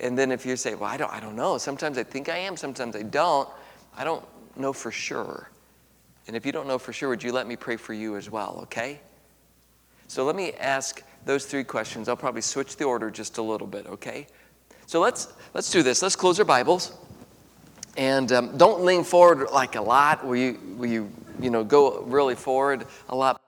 And 0.00 0.18
then 0.18 0.32
if 0.32 0.44
you 0.44 0.56
say, 0.56 0.74
well, 0.74 0.90
I 0.90 0.96
don't, 0.96 1.12
I 1.12 1.20
don't 1.20 1.36
know. 1.36 1.58
Sometimes 1.58 1.98
I 1.98 2.02
think 2.02 2.28
I 2.28 2.38
am, 2.38 2.56
sometimes 2.56 2.96
I 2.96 3.02
don't. 3.02 3.48
I 3.96 4.04
don't 4.04 4.24
know 4.56 4.72
for 4.72 4.90
sure. 4.90 5.50
And 6.26 6.36
if 6.36 6.46
you 6.46 6.52
don't 6.52 6.66
know 6.66 6.78
for 6.78 6.92
sure, 6.92 7.08
would 7.08 7.22
you 7.22 7.32
let 7.32 7.46
me 7.46 7.56
pray 7.56 7.76
for 7.76 7.92
you 7.92 8.16
as 8.16 8.30
well, 8.30 8.60
okay? 8.62 9.00
So 10.08 10.24
let 10.24 10.36
me 10.36 10.52
ask 10.54 11.02
those 11.24 11.46
three 11.46 11.64
questions. 11.64 12.08
I'll 12.08 12.16
probably 12.16 12.42
switch 12.42 12.76
the 12.76 12.84
order 12.84 13.10
just 13.10 13.38
a 13.38 13.42
little 13.42 13.66
bit, 13.66 13.86
okay? 13.86 14.26
So 14.86 15.00
let's 15.00 15.28
let's 15.54 15.70
do 15.70 15.82
this. 15.82 16.02
Let's 16.02 16.16
close 16.16 16.38
our 16.38 16.44
Bibles, 16.44 16.92
and 17.96 18.30
um, 18.32 18.56
don't 18.56 18.84
lean 18.84 19.04
forward 19.04 19.50
like 19.50 19.76
a 19.76 19.80
lot. 19.82 20.26
Will 20.26 20.36
you 20.36 20.58
will 20.76 20.90
you 20.90 21.10
you 21.40 21.50
know 21.50 21.64
go 21.64 22.00
really 22.02 22.34
forward 22.34 22.86
a 23.08 23.16
lot? 23.16 23.40